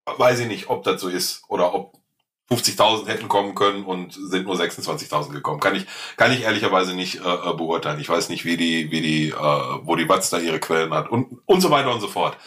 [0.05, 1.93] weiß ich nicht, ob das so ist oder ob
[2.49, 5.59] 50.000 hätten kommen können und sind nur 26.000 gekommen.
[5.59, 5.85] Kann ich,
[6.15, 7.99] kann ich ehrlicherweise nicht äh, äh, beurteilen.
[7.99, 11.09] Ich weiß nicht, wie die, wie die, äh, wo die Watz da ihre Quellen hat
[11.09, 12.37] und, und so weiter und so fort.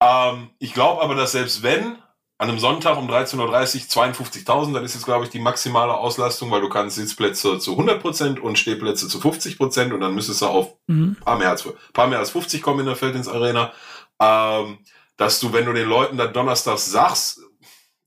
[0.00, 1.98] Ähm, ich glaube aber, dass selbst wenn
[2.38, 6.50] an einem Sonntag um 13.30 Uhr 52.000, dann ist jetzt, glaube ich, die maximale Auslastung,
[6.50, 10.74] weil du kannst Sitzplätze zu 100% und Stehplätze zu 50% und dann müsstest du auf
[10.86, 11.16] mhm.
[11.24, 13.72] paar, mehr als, paar mehr als 50 kommen in der Feldins Arena.
[14.20, 14.78] Ähm,
[15.16, 17.40] dass du, wenn du den Leuten dann donnerstags sagst,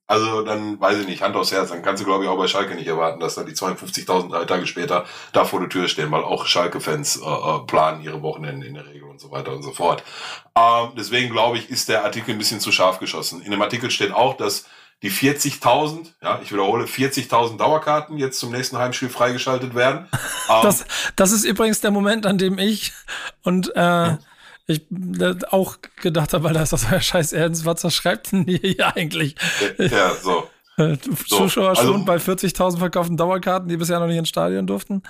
[0.09, 2.47] also dann weiß ich nicht, Hand aufs Herz, dann kannst du glaube ich auch bei
[2.47, 6.09] Schalke nicht erwarten, dass da die 52.000 drei Tage später da vor der Tür stehen,
[6.09, 9.61] weil auch Schalke-Fans äh, äh, planen ihre Wochenende in der Regel und so weiter und
[9.61, 10.03] so fort.
[10.57, 13.43] Ähm, deswegen glaube ich, ist der Artikel ein bisschen zu scharf geschossen.
[13.43, 14.65] In dem Artikel steht auch, dass
[15.03, 20.07] die 40.000, ja, ich wiederhole, 40.000 Dauerkarten jetzt zum nächsten Heimspiel freigeschaltet werden.
[20.63, 20.85] das,
[21.15, 22.93] das ist übrigens der Moment, an dem ich
[23.43, 24.17] und äh,
[24.69, 28.95] ich äh, auch gedacht habe, weil das ist das scheiß Ernst, was schreibt denn hier
[28.95, 29.35] eigentlich?
[29.77, 30.49] Ja, so.
[30.77, 30.97] Äh,
[31.27, 35.03] Zuschauer so, also, schon bei 40.000 verkauften Dauerkarten, die bisher noch nicht ins Stadion durften.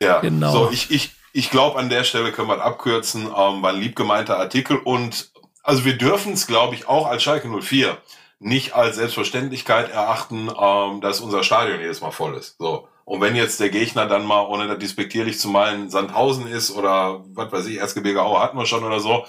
[0.00, 0.52] Ja, genau.
[0.52, 3.96] So, ich, ich, ich glaube, an der Stelle können wir abkürzen, ähm, war ein lieb
[3.96, 5.30] gemeinter Artikel und
[5.62, 7.96] also wir dürfen es, glaube ich, auch als Schalke 04
[8.40, 12.56] nicht als Selbstverständlichkeit erachten, ähm, dass unser Stadion jedes Mal voll ist.
[12.58, 12.88] So.
[13.10, 17.24] Und wenn jetzt der Gegner dann mal, ohne das despektierlich zu meinen, Sandhausen ist oder
[17.34, 19.26] was weiß ich, Erzgebirge Aue hatten wir schon oder so,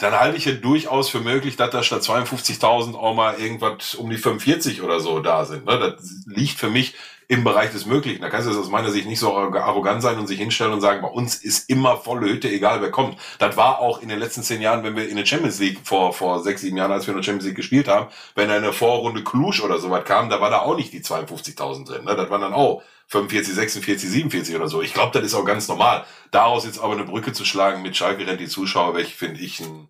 [0.00, 4.10] dann halte ich es durchaus für möglich, dass da statt 52.000 auch mal irgendwas um
[4.10, 5.64] die 45 oder so da sind.
[5.64, 5.78] Ne?
[5.78, 6.92] Das liegt für mich
[7.28, 8.22] im Bereich des Möglichen.
[8.22, 11.02] Da kannst du aus meiner Sicht nicht so arrogant sein und sich hinstellen und sagen,
[11.02, 13.18] bei uns ist immer volle Hütte, egal wer kommt.
[13.38, 16.12] Das war auch in den letzten zehn Jahren, wenn wir in der Champions League vor,
[16.12, 19.24] vor sechs, sieben Jahren, als wir in der Champions League gespielt haben, wenn eine Vorrunde
[19.24, 22.04] Klusch oder so was kam, da war da auch nicht die 52.000 drin.
[22.04, 22.14] Ne?
[22.16, 24.82] Das waren dann auch 45, 46, 47 oder so.
[24.82, 26.04] Ich glaube, das ist auch ganz normal.
[26.30, 29.60] Daraus jetzt aber eine Brücke zu schlagen mit Schalke rennt die Zuschauer weg, finde ich
[29.60, 29.88] ein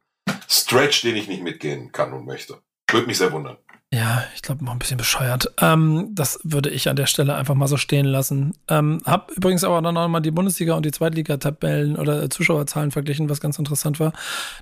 [0.49, 2.61] Stretch, den ich nicht mitgehen kann und möchte.
[2.91, 3.57] Würde mich sehr wundern.
[3.93, 5.53] Ja, ich glaube, noch ein bisschen bescheuert.
[5.61, 8.53] Ähm, das würde ich an der Stelle einfach mal so stehen lassen.
[8.68, 13.30] Ähm, hab übrigens aber dann auch mal die Bundesliga und die Zweitliga-Tabellen oder Zuschauerzahlen verglichen,
[13.30, 14.12] was ganz interessant war.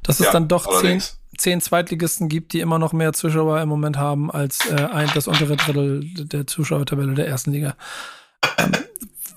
[0.03, 1.03] Dass es ja, dann doch zehn,
[1.39, 5.27] zehn Zweitligisten gibt, die immer noch mehr Zuschauer im Moment haben als äh, ein, das
[5.27, 7.77] untere Drittel der Zuschauertabelle der ersten Liga.
[8.59, 8.73] Ähm,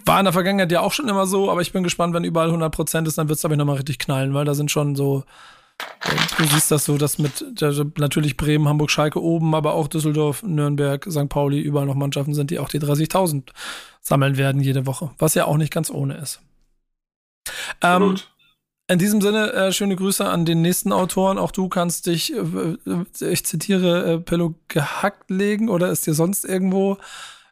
[0.06, 2.48] war in der Vergangenheit ja auch schon immer so, aber ich bin gespannt, wenn überall
[2.48, 4.96] 100 Prozent ist, dann wird es, glaube ich, nochmal richtig knallen, weil da sind schon
[4.96, 5.24] so
[6.38, 10.44] Du siehst das so, dass mit also natürlich Bremen, Hamburg, Schalke oben, aber auch Düsseldorf,
[10.44, 11.30] Nürnberg, St.
[11.30, 13.44] Pauli überall noch Mannschaften sind, die auch die 30.000
[14.02, 16.42] sammeln werden jede Woche, was ja auch nicht ganz ohne ist.
[17.82, 18.16] Ähm,
[18.88, 21.38] in diesem Sinne, äh, schöne Grüße an den nächsten Autoren.
[21.38, 26.14] Auch du kannst dich, äh, äh ich zitiere, äh, Pello gehackt legen oder ist dir
[26.14, 26.98] sonst irgendwo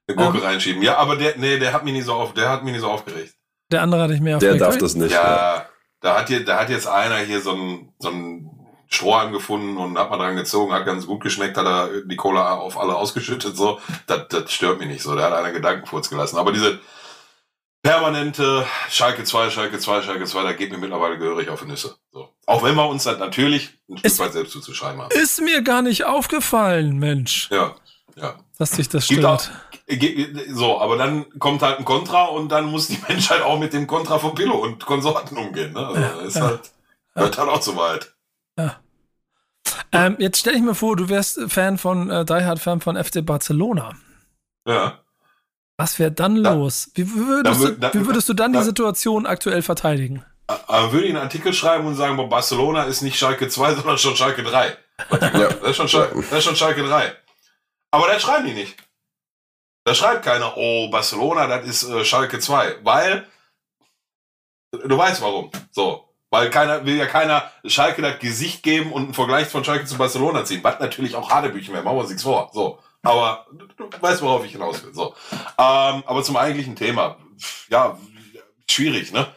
[0.08, 0.82] eine Gurke ähm, reinschieben.
[0.82, 2.90] Ja, aber der, nee, der hat mich nicht so auf, der hat mich nicht so
[2.90, 3.36] aufgeregt.
[3.72, 4.62] Der andere hat nicht mehr aufgeregt.
[4.62, 5.12] Der darf das nicht.
[5.12, 5.36] Ja.
[5.58, 5.66] ja.
[6.06, 8.48] Da hat, hier, da hat jetzt einer hier so ein, so ein
[8.88, 12.54] Strohhalm gefunden und hat mal dran gezogen, hat ganz gut geschmeckt, hat er die Cola
[12.54, 13.80] auf alle ausgeschüttet, so.
[14.06, 15.16] Das, das stört mich nicht so.
[15.16, 16.38] Da hat einer Gedankenfurz gelassen.
[16.38, 16.80] Aber diese
[17.82, 21.96] permanente Schalke 2, Schalke 2, Schalke 2, da geht mir mittlerweile gehörig auf die Nüsse.
[22.12, 22.30] So.
[22.46, 25.10] Auch wenn wir uns das natürlich ein Stück weit selbst zuzuschreiben haben.
[25.12, 27.50] Ist mir gar nicht aufgefallen, Mensch.
[27.50, 27.74] Ja,
[28.16, 28.36] ja.
[28.60, 29.50] Dass sich das stört.
[30.50, 33.86] So, aber dann kommt halt ein Kontra und dann muss die Menschheit auch mit dem
[33.88, 35.74] Kontra von Pillow und Konsorten umgehen.
[35.74, 35.88] Ne?
[35.88, 36.72] Also ja, ist ja, halt,
[37.16, 37.22] ja.
[37.22, 38.14] wird halt auch so weit.
[38.58, 38.78] Ja.
[39.92, 43.02] Ähm, jetzt stell ich mir vor, du wärst Fan von, äh, Die Hard Fan von
[43.02, 43.94] FC Barcelona.
[44.68, 45.00] Ja.
[45.78, 46.92] Was wäre dann da, los?
[46.96, 50.24] Wie würdest, da, da, du, wie würdest du dann die Situation aktuell verteidigen?
[50.48, 53.98] Äh, würde ich einen Artikel schreiben und sagen, boah, Barcelona ist nicht Schalke 2, sondern
[53.98, 54.78] schon Schalke 3.
[55.22, 55.50] Ja.
[55.50, 57.14] Das, ist schon Schalke, das ist schon Schalke 3.
[57.92, 58.76] Aber das schreiben die nicht.
[59.86, 62.84] Da schreibt keiner, oh, Barcelona, das ist äh, Schalke 2.
[62.84, 63.28] Weil,
[64.72, 65.52] du weißt warum.
[65.72, 66.10] So.
[66.32, 69.98] Weil keiner, will ja keiner Schalke das Gesicht geben und einen Vergleich von Schalke zu
[69.98, 70.64] Barcelona ziehen.
[70.64, 72.50] Was natürlich auch Hadebüchen wäre, machen wir uns nichts vor.
[72.52, 72.80] So.
[73.04, 73.68] Aber du,
[74.02, 74.94] weißt, worauf ich hinaus will.
[74.94, 75.16] So.
[75.32, 77.18] Ähm, aber zum eigentlichen Thema.
[77.70, 78.00] Ja,
[78.68, 79.28] schwierig, ne?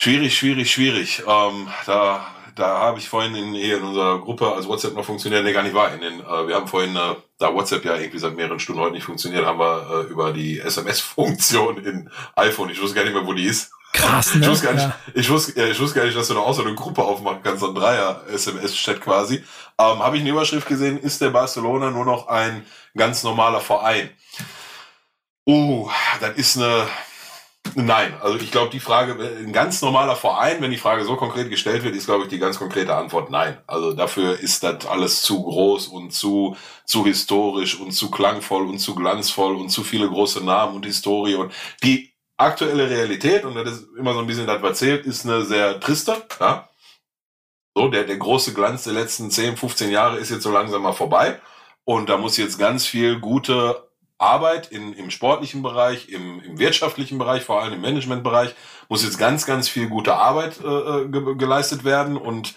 [0.00, 1.22] Schwierig, schwierig, schwierig.
[1.28, 5.44] Ähm, da da habe ich vorhin in, hier in unserer Gruppe, als WhatsApp noch funktioniert,
[5.44, 5.92] nee, gar nicht wahr.
[5.94, 8.92] In den, äh, wir haben vorhin, äh, da WhatsApp ja irgendwie seit mehreren Stunden heute
[8.94, 13.26] nicht funktioniert, haben wir äh, über die SMS-Funktion in iPhone, ich wusste gar nicht mehr,
[13.26, 13.70] wo die ist.
[13.92, 14.40] Krass, ne?
[14.42, 14.94] Ich wusste, gar nicht, Ja.
[15.14, 17.40] ich, wusste, ja, ich wusste gar nicht, dass du da auch so eine Gruppe aufmachen
[17.42, 19.44] kannst, so ein Dreier-SMS-Chat quasi.
[19.78, 22.64] Ähm, Habe ich eine Überschrift gesehen, ist der Barcelona nur noch ein
[22.96, 24.10] ganz normaler Verein?
[25.44, 25.90] Oh,
[26.20, 26.86] das ist eine...
[27.74, 31.48] Nein, also ich glaube, die Frage, ein ganz normaler Verein, wenn die Frage so konkret
[31.48, 33.58] gestellt wird, ist, glaube ich, die ganz konkrete Antwort nein.
[33.66, 38.78] Also dafür ist das alles zu groß und zu, zu historisch und zu klangvoll und
[38.78, 41.52] zu glanzvoll und zu viele große Namen und Historie und
[41.82, 45.44] die aktuelle Realität, und das ist immer so ein bisschen das, was zählt, ist eine
[45.44, 46.68] sehr triste, ja.
[47.74, 50.92] So, der, der große Glanz der letzten 10, 15 Jahre ist jetzt so langsam mal
[50.92, 51.40] vorbei.
[51.84, 53.88] Und da muss jetzt ganz viel gute
[54.22, 58.54] Arbeit in, im sportlichen Bereich, im, im wirtschaftlichen Bereich, vor allem im Managementbereich,
[58.88, 62.16] muss jetzt ganz, ganz viel gute Arbeit äh, ge geleistet werden.
[62.16, 62.54] Und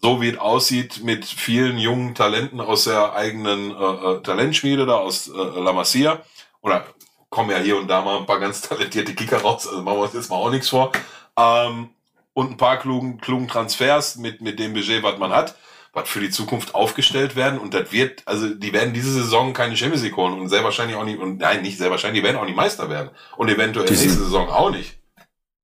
[0.00, 4.96] so wie es aussieht mit vielen jungen Talenten aus der eigenen äh, äh, Talentschmiede da
[4.96, 6.22] aus äh, La Masia,
[6.60, 6.86] oder
[7.30, 10.02] kommen ja hier und da mal ein paar ganz talentierte Kicker raus, also machen wir
[10.02, 10.92] uns jetzt mal auch nichts vor.
[11.36, 11.90] Ähm,
[12.34, 15.54] und ein paar klugen, klugen Transfers mit, mit dem Budget, was man hat,
[15.92, 17.58] was für die Zukunft aufgestellt werden.
[17.58, 20.96] Und das wird, also die werden diese Saison keine Champions League holen und sehr wahrscheinlich
[20.96, 23.10] auch nicht, und nein, nicht sehr wahrscheinlich, die werden auch nicht Meister werden.
[23.36, 24.98] Und eventuell Die nächste Saison auch nicht.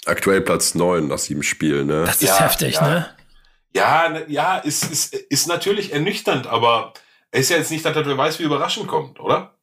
[0.05, 2.05] Aktuell Platz 9 nach sieben Spielen, ne?
[2.05, 2.89] Das ist Ja, heftig, ja.
[2.89, 3.11] ne?
[3.75, 6.93] Ja, ne- ja, ist, ist, ist natürlich ernüchternd, aber
[7.31, 9.55] es ist ja jetzt nicht, dass das wer weiß, wie überraschend kommt, oder?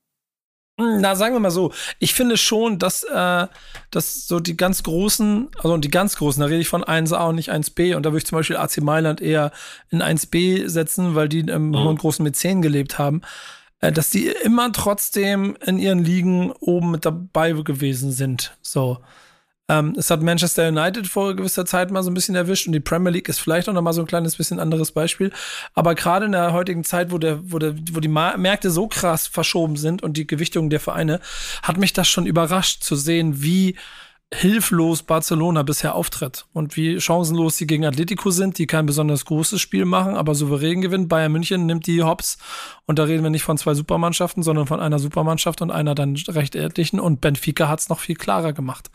[0.78, 3.48] Hm, Na, sagen wir mal so, ich finde schon, dass, äh,
[3.92, 7.30] dass so die ganz großen, also und die ganz großen, da rede ich von 1A
[7.30, 9.52] und nicht 1B, und da würde ich zum Beispiel AC Mailand eher
[9.90, 11.78] in 1B setzen, weil die im Mhm.
[11.78, 13.22] hohen großen Mäzen gelebt haben,
[13.80, 18.58] äh, dass die immer trotzdem in ihren Ligen oben mit dabei gewesen sind.
[18.62, 18.98] So.
[19.68, 22.80] Ähm, es hat Manchester United vor gewisser Zeit mal so ein bisschen erwischt und die
[22.80, 25.32] Premier League ist vielleicht auch noch mal so ein kleines bisschen anderes Beispiel.
[25.74, 29.26] Aber gerade in der heutigen Zeit, wo, der, wo, der, wo die Märkte so krass
[29.28, 31.20] verschoben sind und die Gewichtung der Vereine,
[31.64, 33.76] hat mich das schon überrascht zu sehen, wie
[34.34, 39.62] hilflos Barcelona bisher auftritt und wie chancenlos sie gegen Atletico sind, die kein besonders großes
[39.62, 41.08] Spiel machen, aber souverän gewinnen.
[41.08, 42.38] Bayern München nimmt die Hops
[42.86, 46.16] und da reden wir nicht von zwei Supermannschaften, sondern von einer Supermannschaft und einer dann
[46.28, 48.90] recht etlichen und Benfica hat es noch viel klarer gemacht.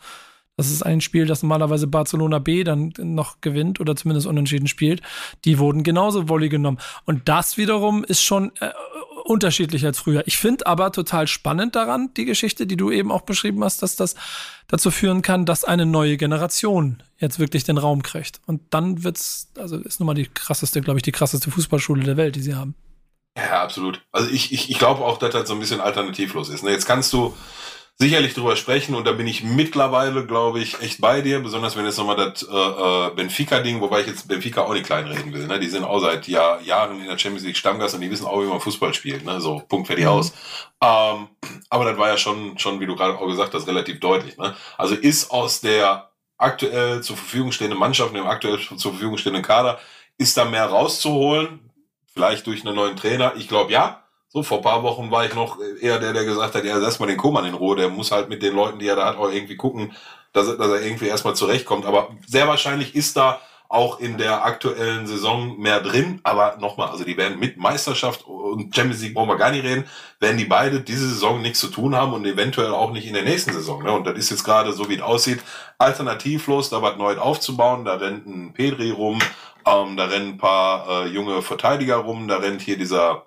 [0.57, 5.01] Das ist ein Spiel, das normalerweise Barcelona B dann noch gewinnt oder zumindest unentschieden spielt.
[5.45, 6.77] Die wurden genauso Volley genommen.
[7.05, 8.69] Und das wiederum ist schon äh,
[9.23, 10.23] unterschiedlich als früher.
[10.25, 13.95] Ich finde aber total spannend daran, die Geschichte, die du eben auch beschrieben hast, dass
[13.95, 14.15] das
[14.67, 18.41] dazu führen kann, dass eine neue Generation jetzt wirklich den Raum kriegt.
[18.45, 22.17] Und dann wird's, also ist nun mal die krasseste, glaube ich, die krasseste Fußballschule der
[22.17, 22.75] Welt, die sie haben.
[23.37, 24.01] Ja, absolut.
[24.11, 26.63] Also ich, ich, ich glaube auch, dass das so ein bisschen alternativlos ist.
[26.63, 26.71] Ne?
[26.71, 27.33] Jetzt kannst du
[28.01, 31.85] sicherlich drüber sprechen und da bin ich mittlerweile, glaube ich, echt bei dir, besonders wenn
[31.85, 35.45] jetzt nochmal das äh, äh, Benfica-Ding, wobei ich jetzt Benfica auch nicht kleinreden will.
[35.45, 35.59] Ne?
[35.59, 38.41] Die sind auch seit Jahr, Jahren in der Champions League Stammgast und die wissen auch,
[38.41, 39.23] wie man Fußball spielt.
[39.23, 39.39] Ne?
[39.39, 40.11] So, Punkt fertig Mhm.
[40.11, 40.33] aus.
[40.83, 41.27] Ähm,
[41.69, 44.35] aber das war ja schon, schon, wie du gerade auch gesagt hast, relativ deutlich.
[44.35, 44.55] Ne?
[44.79, 49.79] Also ist aus der aktuell zur Verfügung stehenden Mannschaft, dem aktuell zur Verfügung stehenden Kader,
[50.17, 51.59] ist da mehr rauszuholen?
[52.11, 53.33] Vielleicht durch einen neuen Trainer?
[53.37, 54.00] Ich glaube ja.
[54.33, 57.07] So, vor paar Wochen war ich noch eher der, der gesagt hat, ja, lass mal
[57.07, 59.29] den Koman in Ruhe, der muss halt mit den Leuten, die er da hat, auch
[59.29, 59.91] irgendwie gucken,
[60.31, 61.85] dass, er- dass er irgendwie erstmal zurechtkommt.
[61.85, 66.21] Aber sehr wahrscheinlich ist da auch in der aktuellen Saison mehr drin.
[66.23, 69.83] Aber nochmal, also die werden mit Meisterschaft und Champions League brauchen wir gar nicht reden,
[70.21, 73.23] werden die beide diese Saison nichts zu tun haben und eventuell auch nicht in der
[73.23, 73.83] nächsten Saison.
[73.83, 73.91] Ne?
[73.91, 75.41] Und das ist jetzt gerade, so wie es aussieht,
[75.77, 77.83] alternativlos, da was Neues aufzubauen.
[77.83, 79.19] Da rennt ein Pedri rum,
[79.65, 83.25] ähm, da rennen ein paar äh, junge Verteidiger rum, da rennt hier dieser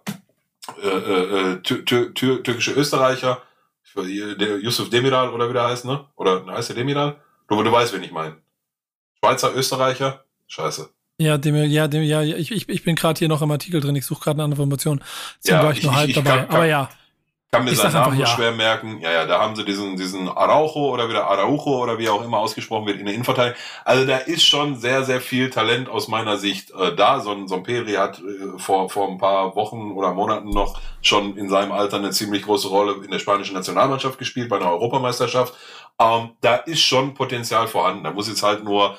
[0.82, 3.42] äh, äh, tür tür tür türkische Österreicher,
[3.84, 6.06] ich weiß, hier, der Yusuf Demiral oder wie der heißt, ne?
[6.16, 7.20] Oder heißt der Demiral?
[7.48, 8.36] Du, du weißt, wen ich meine.
[9.22, 10.24] Schweizer Österreicher?
[10.46, 10.90] Scheiße.
[11.18, 13.94] Ja, dem, ja, dem, ja, ich, ich, ich bin gerade hier noch im Artikel drin,
[13.96, 15.00] ich suche gerade eine andere Information.
[15.38, 16.30] Deswegen Ja, war ich, ich- nur ich- halb ich dabei.
[16.30, 16.90] kann- kann- Aber ja.
[17.54, 18.34] Kann mir seinen Namen nur ja.
[18.34, 18.98] schwer merken.
[19.00, 22.38] Ja, ja, da haben sie diesen, diesen Araujo oder wieder Araujo oder wie auch immer
[22.38, 23.58] ausgesprochen wird in der Innenverteidigung.
[23.84, 27.20] Also da ist schon sehr, sehr viel Talent aus meiner Sicht äh, da.
[27.20, 30.80] So ein, so ein Peri hat äh, vor, vor ein paar Wochen oder Monaten noch
[31.02, 34.70] schon in seinem Alter eine ziemlich große Rolle in der spanischen Nationalmannschaft gespielt, bei einer
[34.70, 35.54] Europameisterschaft.
[36.00, 38.04] Ähm, da ist schon Potenzial vorhanden.
[38.04, 38.96] Da muss jetzt halt nur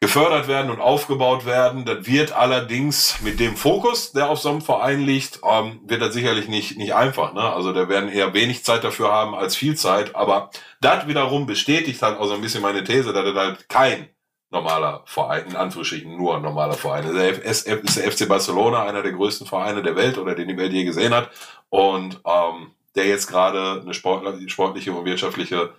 [0.00, 1.84] gefördert werden und aufgebaut werden.
[1.84, 6.12] Das wird allerdings mit dem Fokus, der auf so einem Verein liegt, ähm, wird das
[6.12, 7.32] sicherlich nicht, nicht einfach.
[7.32, 7.40] Ne?
[7.42, 10.14] Also da werden eher wenig Zeit dafür haben als viel Zeit.
[10.14, 14.08] Aber das wiederum bestätigt halt auch so ein bisschen meine These, dass das halt kein
[14.50, 17.12] normaler Verein, in Anführungsstrichen nur ein normaler Verein.
[17.14, 20.56] Der F- ist der FC Barcelona, einer der größten Vereine der Welt oder den die
[20.56, 21.30] Welt je gesehen hat.
[21.70, 25.74] Und ähm, der jetzt gerade eine sportliche, und wirtschaftliche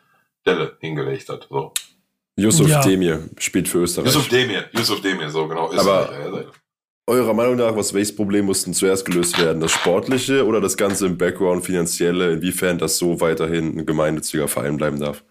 [0.45, 1.47] Delle hingelegt hat.
[1.49, 1.71] So.
[2.37, 2.81] Yusuf Ja.
[2.81, 4.07] Demir spielt für Österreich.
[4.07, 5.71] Yusuf Demir, Yusuf Demir, so genau.
[5.73, 6.51] Aber- Österreicher, ja,
[7.09, 9.61] Eurer Meinung nach, was welches Problem mussten zuerst gelöst werden?
[9.61, 14.75] Das Sportliche oder das Ganze im Background finanzielle, inwiefern das so weiterhin ein gemeinnütziger Verein
[14.75, 15.23] bleiben darf?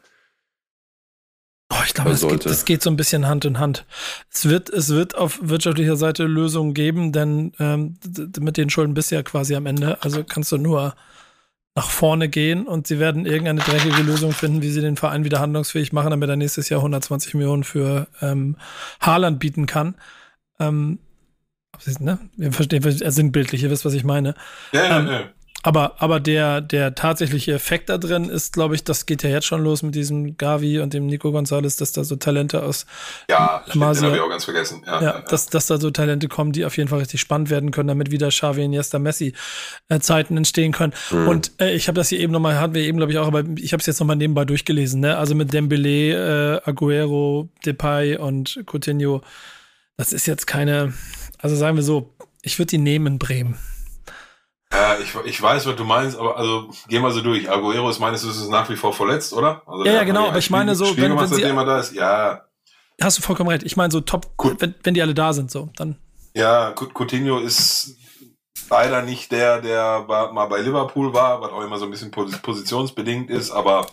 [1.68, 3.84] Boah, ich glaube, das geht, das geht so ein bisschen Hand in Hand.
[4.32, 7.98] Es wird, es wird auf wirtschaftlicher Seite Lösungen geben, denn ähm,
[8.40, 10.02] mit den Schulden bist du ja quasi am Ende.
[10.02, 10.94] Also kannst du nur
[11.76, 15.40] nach vorne gehen und sie werden irgendeine dreckige Lösung finden, wie sie den Verein wieder
[15.40, 18.56] handlungsfähig machen, damit er nächstes Jahr 120 Millionen für ähm,
[18.98, 19.94] Haaland bieten kann.
[20.58, 20.98] Ähm,
[21.98, 22.18] ne?
[22.36, 24.34] Wir verstehen, sinnbildlich, ihr wisst, was ich meine.
[24.72, 25.30] Ja, ähm, ja, ja.
[25.66, 29.46] Aber, aber der, der tatsächliche Effekt da drin ist, glaube ich, das geht ja jetzt
[29.46, 32.86] schon los mit diesem Gavi und dem Nico Gonzalez, dass da so Talente aus
[33.28, 34.84] Ja, Masia, den habe ich auch ganz vergessen.
[34.86, 37.50] Ja, ja, ja, Dass, dass da so Talente kommen, die auf jeden Fall richtig spannend
[37.50, 39.32] werden können, damit wieder Xavi, Iniesta, Messi
[39.88, 40.92] äh, Zeiten entstehen können.
[41.10, 41.26] Mhm.
[41.26, 43.42] Und äh, ich habe das hier eben nochmal, hatten wir eben, glaube ich, auch, aber
[43.56, 45.00] ich habe es jetzt nochmal nebenbei durchgelesen.
[45.00, 45.16] Ne?
[45.18, 49.20] Also mit Dembele, äh, Aguero, Depay und Coutinho,
[49.96, 50.94] das ist jetzt keine,
[51.38, 53.58] also sagen wir so, ich würde die nehmen in Bremen.
[54.72, 57.48] Ja, ich, ich weiß, was du meinst, aber also geh mal so durch.
[57.50, 59.62] Aguero ist meines Wissens nach wie vor verletzt, oder?
[59.66, 61.94] Also ja, ja, genau, aber ich meine so, Spiel wenn, wenn sie, da ist.
[61.94, 62.42] Ja.
[63.00, 63.62] Hast du vollkommen recht.
[63.62, 64.26] Ich meine so top,
[64.58, 65.96] wenn, wenn die alle da sind, so, dann.
[66.34, 67.96] Ja, Coutinho ist
[68.68, 73.30] leider nicht der, der mal bei Liverpool war, was auch immer so ein bisschen positionsbedingt
[73.30, 73.86] ist, aber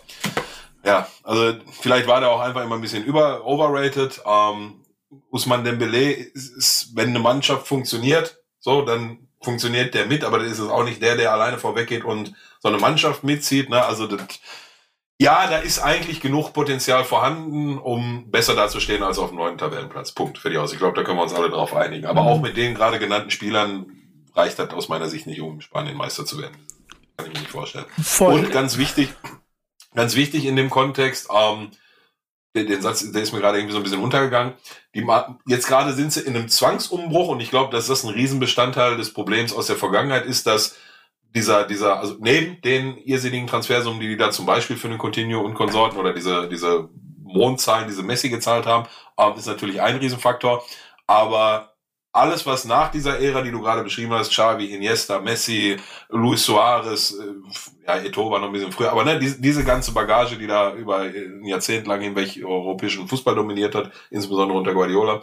[0.84, 4.20] ja, also vielleicht war der auch einfach immer ein bisschen über overrated.
[4.26, 4.84] Ähm,
[5.30, 10.48] Usman Dembele ist, ist, wenn eine Mannschaft funktioniert, so, dann funktioniert der mit, aber dann
[10.48, 13.70] ist es auch nicht der, der alleine vorweggeht und so eine Mannschaft mitzieht.
[13.70, 13.84] Ne?
[13.84, 14.20] Also das,
[15.20, 20.12] ja, da ist eigentlich genug Potenzial vorhanden, um besser dazustehen als auf dem neuen Tabellenplatz.
[20.12, 20.72] Punkt für die Aus.
[20.72, 22.06] Ich glaube, da können wir uns alle drauf einigen.
[22.06, 22.28] Aber mhm.
[22.28, 23.86] auch mit den gerade genannten Spielern
[24.34, 26.56] reicht das aus meiner Sicht nicht, um Spanien Meister zu werden.
[27.16, 27.86] Kann ich mir nicht vorstellen.
[28.02, 28.34] Voll.
[28.34, 29.10] Und ganz wichtig,
[29.94, 31.70] ganz wichtig in dem Kontext, ähm,
[32.54, 34.54] den, Satz, der ist mir gerade irgendwie so ein bisschen untergegangen.
[34.94, 35.04] Die,
[35.46, 39.12] jetzt gerade sind sie in einem Zwangsumbruch und ich glaube, dass das ein Riesenbestandteil des
[39.12, 40.76] Problems aus der Vergangenheit ist, dass
[41.34, 45.42] dieser, dieser, also neben den irrsinnigen Transfersummen, die die da zum Beispiel für den Continuo
[45.42, 46.88] und Konsorten oder diese, diese
[47.24, 48.88] Mondzahlen, diese Messi gezahlt haben,
[49.18, 50.64] ähm, ist natürlich ein Riesenfaktor.
[51.06, 51.73] Aber
[52.14, 55.76] alles, was nach dieser Ära, die du gerade beschrieben hast, Xavi, Iniesta, Messi,
[56.08, 59.92] Luis Suarez, äh, ja, Eto war noch ein bisschen früher, aber ne, diese, diese ganze
[59.92, 65.22] Bagage, die da über ein Jahrzehnt lang hinweg europäischen Fußball dominiert hat, insbesondere unter Guardiola,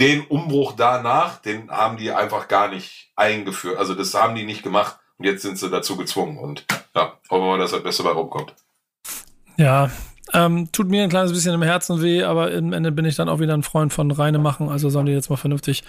[0.00, 3.76] den Umbruch danach, den haben die einfach gar nicht eingeführt.
[3.76, 7.44] Also das haben die nicht gemacht und jetzt sind sie dazu gezwungen und ja, hoffen
[7.44, 8.54] wir mal, dass das Beste bei rumkommt.
[9.58, 9.90] Ja,
[10.32, 13.28] ähm, tut mir ein kleines bisschen im Herzen weh, aber im Ende bin ich dann
[13.28, 14.68] auch wieder ein Freund von reine machen.
[14.68, 15.84] Also sollen die jetzt mal vernünftig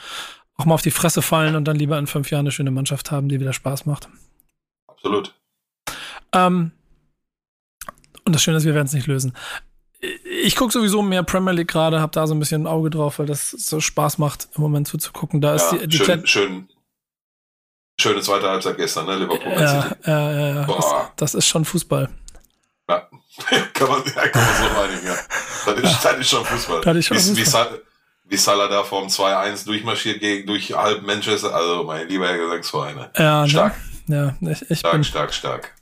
[0.60, 3.12] auch mal auf die Fresse fallen und dann lieber in fünf Jahren eine schöne Mannschaft
[3.12, 4.10] haben, die wieder Spaß macht.
[4.88, 5.34] Absolut.
[6.34, 6.72] Ähm,
[8.26, 9.36] und das Schöne ist, wir werden es nicht lösen.
[10.42, 13.20] Ich gucke sowieso mehr Premier League gerade, habe da so ein bisschen ein Auge drauf,
[13.20, 15.42] weil das so Spaß macht, im Moment zuzugucken.
[15.42, 16.70] Da ist ja, die, die schön, schön,
[18.00, 19.18] schöne zweite Halbzeit gestern, ne?
[19.18, 19.52] Liverpool.
[19.54, 20.66] Ja, ja, ja, ja.
[20.66, 22.10] Das, das, ist schon Fußball.
[22.90, 23.08] Ja,
[23.74, 25.16] kann man, ja, kann man so einigen, ja.
[25.66, 26.82] Das ist, das ist schon Fußball.
[26.82, 27.82] Das ist schon wie, Fußball.
[28.24, 32.40] Wie, wie Salah da vom 2-1 durchmarschiert gegen, durch halb Manchester, also mein lieber Herr
[32.40, 32.96] Gesangsverein.
[32.96, 33.12] Ne?
[33.16, 33.76] Ja, stark.
[34.08, 34.36] Ne?
[34.42, 35.76] Ja, ich, ich stark, bin, stark, stark.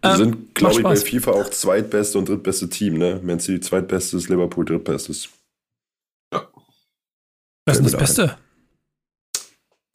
[0.00, 3.20] Wir ähm, sind, glaube ich, bei FIFA auch zweitbeste und drittbeste Team, ne?
[3.22, 5.28] Man City zweitbestes, Liverpool drittbestes.
[6.32, 6.46] Ja.
[7.66, 8.38] Wer ist das Beste?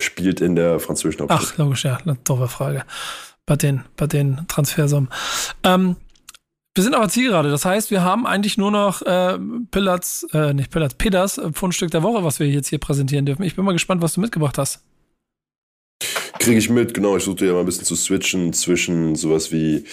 [0.02, 1.54] Spielt in der französischen Hauptstadt.
[1.54, 2.84] Ach, logisch, ja, eine doofe Frage.
[3.46, 5.10] Bei den, bei den Transfersummen.
[5.64, 5.96] Ähm,
[6.76, 7.50] wir sind aber Zielgerade.
[7.50, 9.38] Das heißt, wir haben eigentlich nur noch äh,
[9.70, 13.44] Pillards, äh, nicht Pillards, Peters äh, Fundstück der Woche, was wir jetzt hier präsentieren dürfen.
[13.44, 14.84] Ich bin mal gespannt, was du mitgebracht hast.
[16.40, 17.16] Kriege ich mit, genau.
[17.16, 19.86] Ich suchte ja mal ein bisschen zu switchen zwischen sowas wie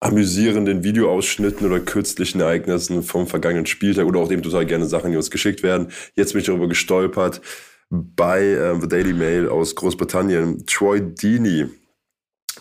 [0.00, 5.16] amüsierenden Videoausschnitten oder kürzlichen Ereignissen vom vergangenen Spieltag oder auch dem total gerne Sachen, die
[5.16, 5.88] uns geschickt werden.
[6.14, 7.40] Jetzt bin ich darüber gestolpert
[7.88, 10.66] bei äh, The Daily Mail aus Großbritannien.
[10.66, 11.66] Troy Deeney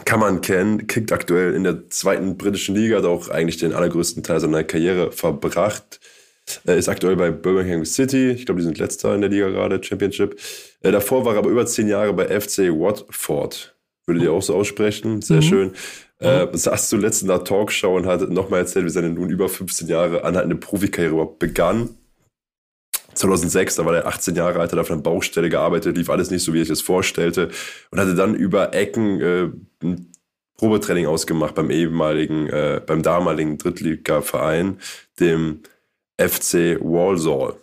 [0.03, 4.23] kann man kennen, kickt aktuell in der zweiten britischen Liga, hat auch eigentlich den allergrößten
[4.23, 6.01] Teil seiner Karriere verbracht.
[6.65, 8.31] Er ist aktuell bei Birmingham City.
[8.31, 10.39] Ich glaube, die sind letzter in der Liga gerade, Championship.
[10.81, 13.75] Äh, davor war er aber über zehn Jahre bei FC Watford.
[14.05, 15.21] Würde ihr auch so aussprechen?
[15.21, 15.41] Sehr mhm.
[15.41, 15.71] schön.
[16.19, 19.87] Äh, saß zuletzt in einer Talkshow und hat nochmal erzählt, wie seine nun über 15
[19.87, 21.97] Jahre anhaltende Profikarriere überhaupt begann.
[23.15, 26.43] 2006, da war er 18 Jahre alt, hat auf einer Baustelle gearbeitet, lief alles nicht
[26.43, 27.49] so, wie ich es vorstellte
[27.91, 29.49] und hatte dann über Ecken äh,
[29.83, 30.11] ein
[30.57, 34.79] Probetraining ausgemacht beim ehemaligen, äh, beim damaligen Drittliga-Verein,
[35.19, 35.61] dem
[36.17, 37.55] FC Walsall.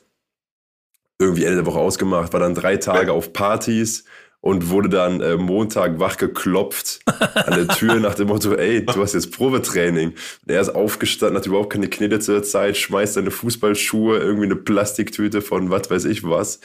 [1.18, 4.04] Irgendwie Ende der Woche ausgemacht, war dann drei Tage auf Partys,
[4.42, 9.00] und wurde dann äh, Montag wach geklopft an der Tür nach dem Motto, ey, du
[9.00, 10.08] hast jetzt Probetraining.
[10.08, 14.56] Und er ist aufgestanden, hat überhaupt keine Knete zur Zeit, schmeißt seine Fußballschuhe, irgendwie eine
[14.56, 16.60] Plastiktüte von was weiß ich was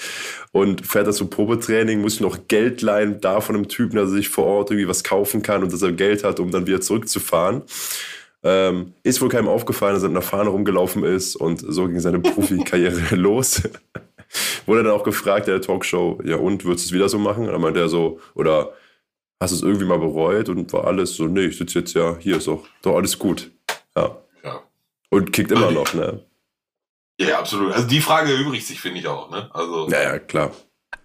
[0.52, 4.16] und fährt das zum Probetraining, muss noch Geld leihen da von einem Typen, dass er
[4.16, 6.82] sich vor Ort irgendwie was kaufen kann und dass er Geld hat, um dann wieder
[6.82, 7.62] zurückzufahren.
[8.44, 12.00] Ähm, ist wohl keinem aufgefallen, dass er mit einer Fahne rumgelaufen ist und so ging
[12.00, 13.62] seine Profikarriere los.
[14.66, 17.46] Wurde dann auch gefragt in der Talkshow, ja und, würdest du es wieder so machen?
[17.46, 18.74] Und dann meinte er so, oder
[19.40, 22.18] hast du es irgendwie mal bereut und war alles so, nee, ich sitze jetzt ja,
[22.20, 23.52] hier ist doch, doch alles gut.
[23.96, 24.18] Ja.
[24.44, 24.60] Ja.
[25.10, 26.22] Und kickt immer noch, ne?
[27.20, 27.74] Ja, absolut.
[27.74, 29.50] Also die Frage erübrigt sich, finde ich auch, ne?
[29.54, 30.52] Also Naja, klar.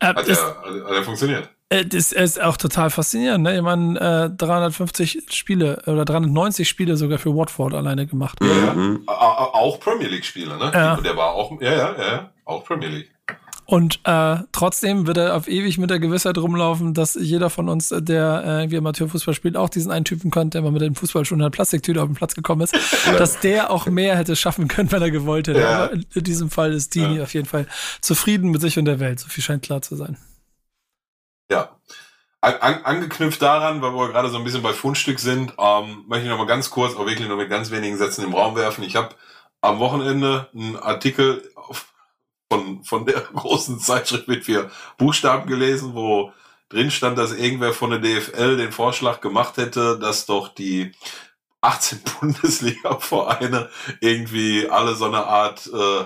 [0.01, 1.49] Äh, hat, das, ja, hat, hat ja funktioniert.
[1.71, 3.45] äh, das ist auch total faszinierend.
[3.45, 3.57] Ne?
[3.57, 8.39] Ich meine, äh, 350 Spiele oder 390 Spiele sogar für Watford alleine gemacht.
[8.43, 9.05] Ja, Mhm.
[9.07, 9.13] ja.
[9.15, 10.71] Auch Premier League-Spieler, ne?
[10.75, 10.97] Ja.
[10.97, 13.11] Der war auch, ja, ja, ja, ja, auch Premier League.
[13.65, 17.91] Und äh, trotzdem wird er auf ewig mit der Gewissheit rumlaufen, dass jeder von uns,
[17.93, 20.95] äh, der äh, irgendwie Amateurfußball spielt, auch diesen einen Typen kennt, der mal mit dem
[20.95, 22.75] Fußballschuh in einer Plastiktüte auf den Platz gekommen ist,
[23.07, 25.61] dass der auch mehr hätte schaffen können, wenn er gewollt hätte.
[25.61, 25.85] Ja.
[25.85, 27.23] Aber in diesem Fall ist Dini Ja.
[27.23, 27.67] auf jeden Fall
[28.01, 29.21] zufrieden mit sich und der Welt.
[29.21, 30.19] So viel scheint klar zu sein.
[31.51, 31.77] Ja.
[32.41, 36.25] An, an, angeknüpft daran, weil wir gerade so ein bisschen bei Fundstück sind, ähm, möchte
[36.25, 38.83] ich noch mal ganz kurz, auch wirklich nur mit ganz wenigen Sätzen im Raum werfen.
[38.83, 39.15] Ich habe
[39.61, 41.52] am Wochenende einen Artikel
[42.53, 46.33] von, von der großen Zeitschrift mit vier Buchstaben gelesen, wo
[46.69, 50.93] drin stand, dass irgendwer von der DFL den Vorschlag gemacht hätte, dass doch die
[51.63, 56.05] 18 Bundesliga-Vereine irgendwie alle so eine Art äh,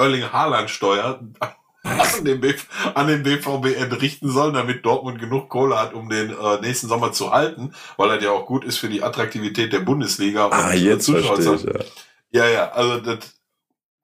[0.00, 1.20] Erling Haaland-Steuer
[1.82, 2.54] an den,
[2.94, 7.12] an den BVB entrichten sollen, damit Dortmund genug Kohle hat, um den äh, nächsten Sommer
[7.12, 10.46] zu halten, weil er ja auch gut ist für die Attraktivität der Bundesliga.
[10.46, 11.66] und Ah, äh, jetzt verstehe ich, Zuschauerzahlen.
[11.66, 11.84] ja.
[12.30, 13.37] Ja, ja, also das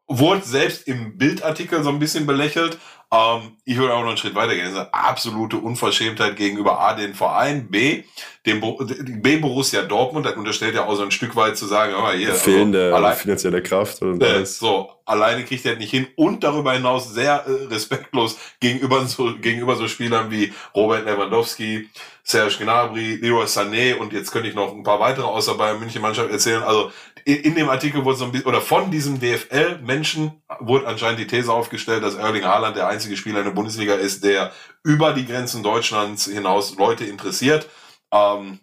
[0.06, 2.78] wurde selbst im Bildartikel so ein bisschen belächelt.
[3.12, 4.64] Ähm, ich würde auch noch einen Schritt weiter gehen.
[4.64, 8.04] Das ist eine absolute Unverschämtheit gegenüber A, den Verein, B,
[8.46, 11.94] dem Bo B, Borussia Dortmund, das unterstellt ja auch so ein Stück weit zu sagen,
[11.94, 16.06] aber hier, Fehlende also, allein, finanzielle Kraft und äh, so, alleine kriegt er nicht hin
[16.16, 21.88] und darüber hinaus sehr äh, respektlos gegenüber so, gegenüber so Spielern wie Robert Lewandowski,
[22.22, 26.02] Serge Gnabry, Leroy Sané und jetzt könnte ich noch ein paar weitere außer Bayern München
[26.02, 26.62] Mannschaft erzählen.
[26.62, 26.90] Also
[27.24, 31.26] in, in dem Artikel wurde so ein bisschen, oder von diesem DFL-Menschen wurde anscheinend die
[31.26, 34.52] These aufgestellt, dass Erling Haaland der einzige Spieler in der Bundesliga ist, der
[34.82, 37.68] über die Grenzen Deutschlands hinaus Leute interessiert.
[38.12, 38.60] Ähm,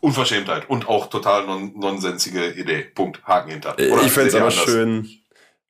[0.00, 2.82] Unverschämtheit und auch total non nonsensige Idee.
[2.82, 3.22] Punkt.
[3.24, 3.74] Haken hinter.
[3.74, 4.64] Oder ich fände es aber anders?
[4.64, 5.08] schön,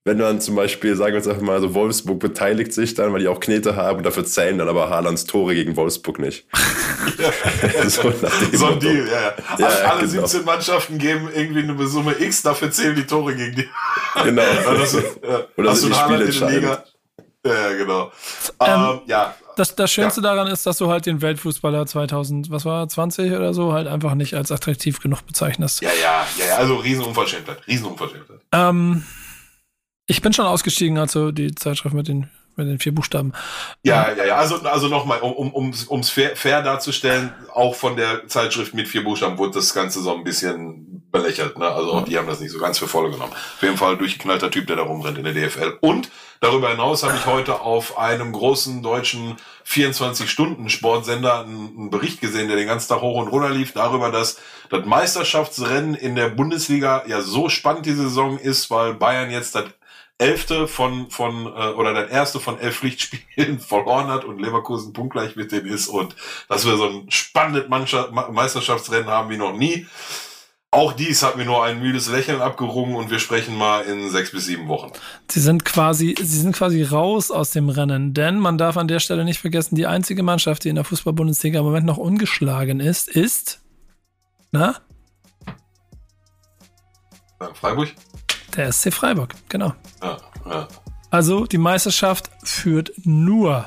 [0.05, 3.20] wenn dann zum Beispiel, sagen wir jetzt einfach mal, so Wolfsburg beteiligt sich dann, weil
[3.20, 6.46] die auch Knete haben und dafür zählen dann aber Haalands Tore gegen Wolfsburg nicht.
[7.86, 8.80] so nach dem So ein.
[8.80, 9.34] Deal, ja, ja.
[9.59, 10.26] Ja, alle, alle genau.
[10.26, 13.68] 17 Mannschaften geben irgendwie eine Summe X, dafür zählen die Tore gegen die.
[14.24, 14.42] Genau.
[14.42, 15.40] Ja, das ist, ja.
[15.57, 16.84] Oder Hast sind du die Spiele in der Liga?
[17.44, 18.12] Ja, ja, genau.
[18.61, 22.64] Ähm, ähm, ja, Das, das Schönste daran ist, dass du halt den Weltfußballer 2000, was
[22.64, 25.80] war, 20 oder so, halt einfach nicht als attraktiv genug bezeichnest.
[25.82, 28.40] ja, ja, ja, ja, also Riesenunverschämtheit, Riesenunverschämtheit.
[28.53, 29.05] Ähm,
[30.07, 33.32] ich bin schon ausgestiegen, also die Zeitschrift mit den, mit den vier Buchstaben.
[33.82, 37.96] Ja, ja, ja, also, also nochmal, um, um, um's, um's fair, fair darzustellen, auch von
[37.96, 41.68] der Zeitschrift mit vier Buchstaben wurde das Ganze so ein bisschen belächelt, ne?
[41.68, 43.32] Also auch die haben das nicht so ganz für voll genommen.
[43.32, 45.76] Auf jeden Fall durchgeknallter Typ, der da rumrennt in der DFL.
[45.80, 49.36] Und darüber hinaus habe ich heute auf einem großen deutschen
[49.66, 54.38] 24-Stunden-Sportsender einen, einen Bericht gesehen, der den ganzen Tag hoch und runter lief, darüber, dass
[54.70, 59.66] das Meisterschaftsrennen in der Bundesliga ja so spannend die Saison ist, weil Bayern jetzt das
[60.19, 65.35] elfte von, von äh, oder das erste von elf Pflichtspielen verloren hat und Leverkusen punktgleich
[65.37, 66.15] mit denen ist und
[66.49, 69.87] dass wir so ein spannendes Mannschaft, Ma- Meisterschaftsrennen haben wie noch nie.
[70.75, 74.31] Auch dies hat mir nur ein müdes Lächeln abgerungen und wir sprechen mal in sechs
[74.31, 74.91] bis sieben Wochen.
[75.31, 78.99] Sie sind quasi, sie sind quasi raus aus dem Rennen, denn man darf an der
[78.99, 83.09] Stelle nicht vergessen, die einzige Mannschaft, die in der Fußball-Bundesliga im Moment noch ungeschlagen ist,
[83.09, 83.61] ist,
[84.51, 84.77] na,
[87.39, 87.93] Ja, Freiburg?
[88.57, 89.74] Der SC Freiburg, genau.
[90.03, 90.16] Ja,
[90.48, 90.68] ja.
[91.11, 93.66] Also die Meisterschaft führt nur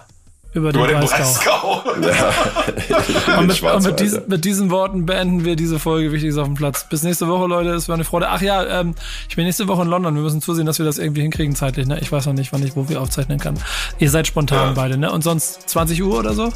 [0.53, 1.81] über den Über den Breisgau.
[1.83, 1.83] Breisgau.
[2.01, 3.37] Ja.
[3.39, 6.53] Und mit, und mit, diesen, mit diesen Worten beenden wir diese Folge Wichtiges auf dem
[6.55, 6.87] Platz.
[6.87, 7.71] Bis nächste Woche, Leute.
[7.71, 8.29] Es war eine Freude.
[8.29, 8.95] Ach ja, ähm,
[9.27, 10.15] ich bin nächste Woche in London.
[10.15, 11.87] Wir müssen zusehen, dass wir das irgendwie hinkriegen zeitlich.
[11.87, 11.99] Ne?
[11.99, 13.59] Ich weiß noch nicht, wann ich wo wir aufzeichnen kann.
[13.99, 14.73] Ihr seid spontan Ja.
[14.73, 15.11] beide, ne?
[15.11, 16.53] Und sonst 20 Uhr oder so?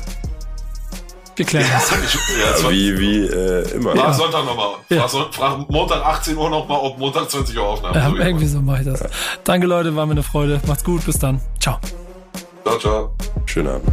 [1.39, 1.89] Wir klären das.
[2.03, 3.91] Ich, ja, war, Wie, wie äh, immer.
[3.91, 4.13] frag Ja.
[4.13, 4.71] Sonntag nochmal.
[4.89, 5.07] Ja.
[5.07, 7.95] Frag, Montag 18 Uhr nochmal, ob Montag 20 Uhr Aufnahme.
[7.97, 9.05] Ja, So wie irgendwie so mache ich das.
[9.45, 9.95] Danke, Leute.
[9.95, 10.59] War mir eine Freude.
[10.67, 11.05] Macht's gut.
[11.05, 11.39] Bis dann.
[11.61, 11.79] Ciao.
[12.65, 13.11] Ciao, ciao.
[13.45, 13.87] Schönen Abend.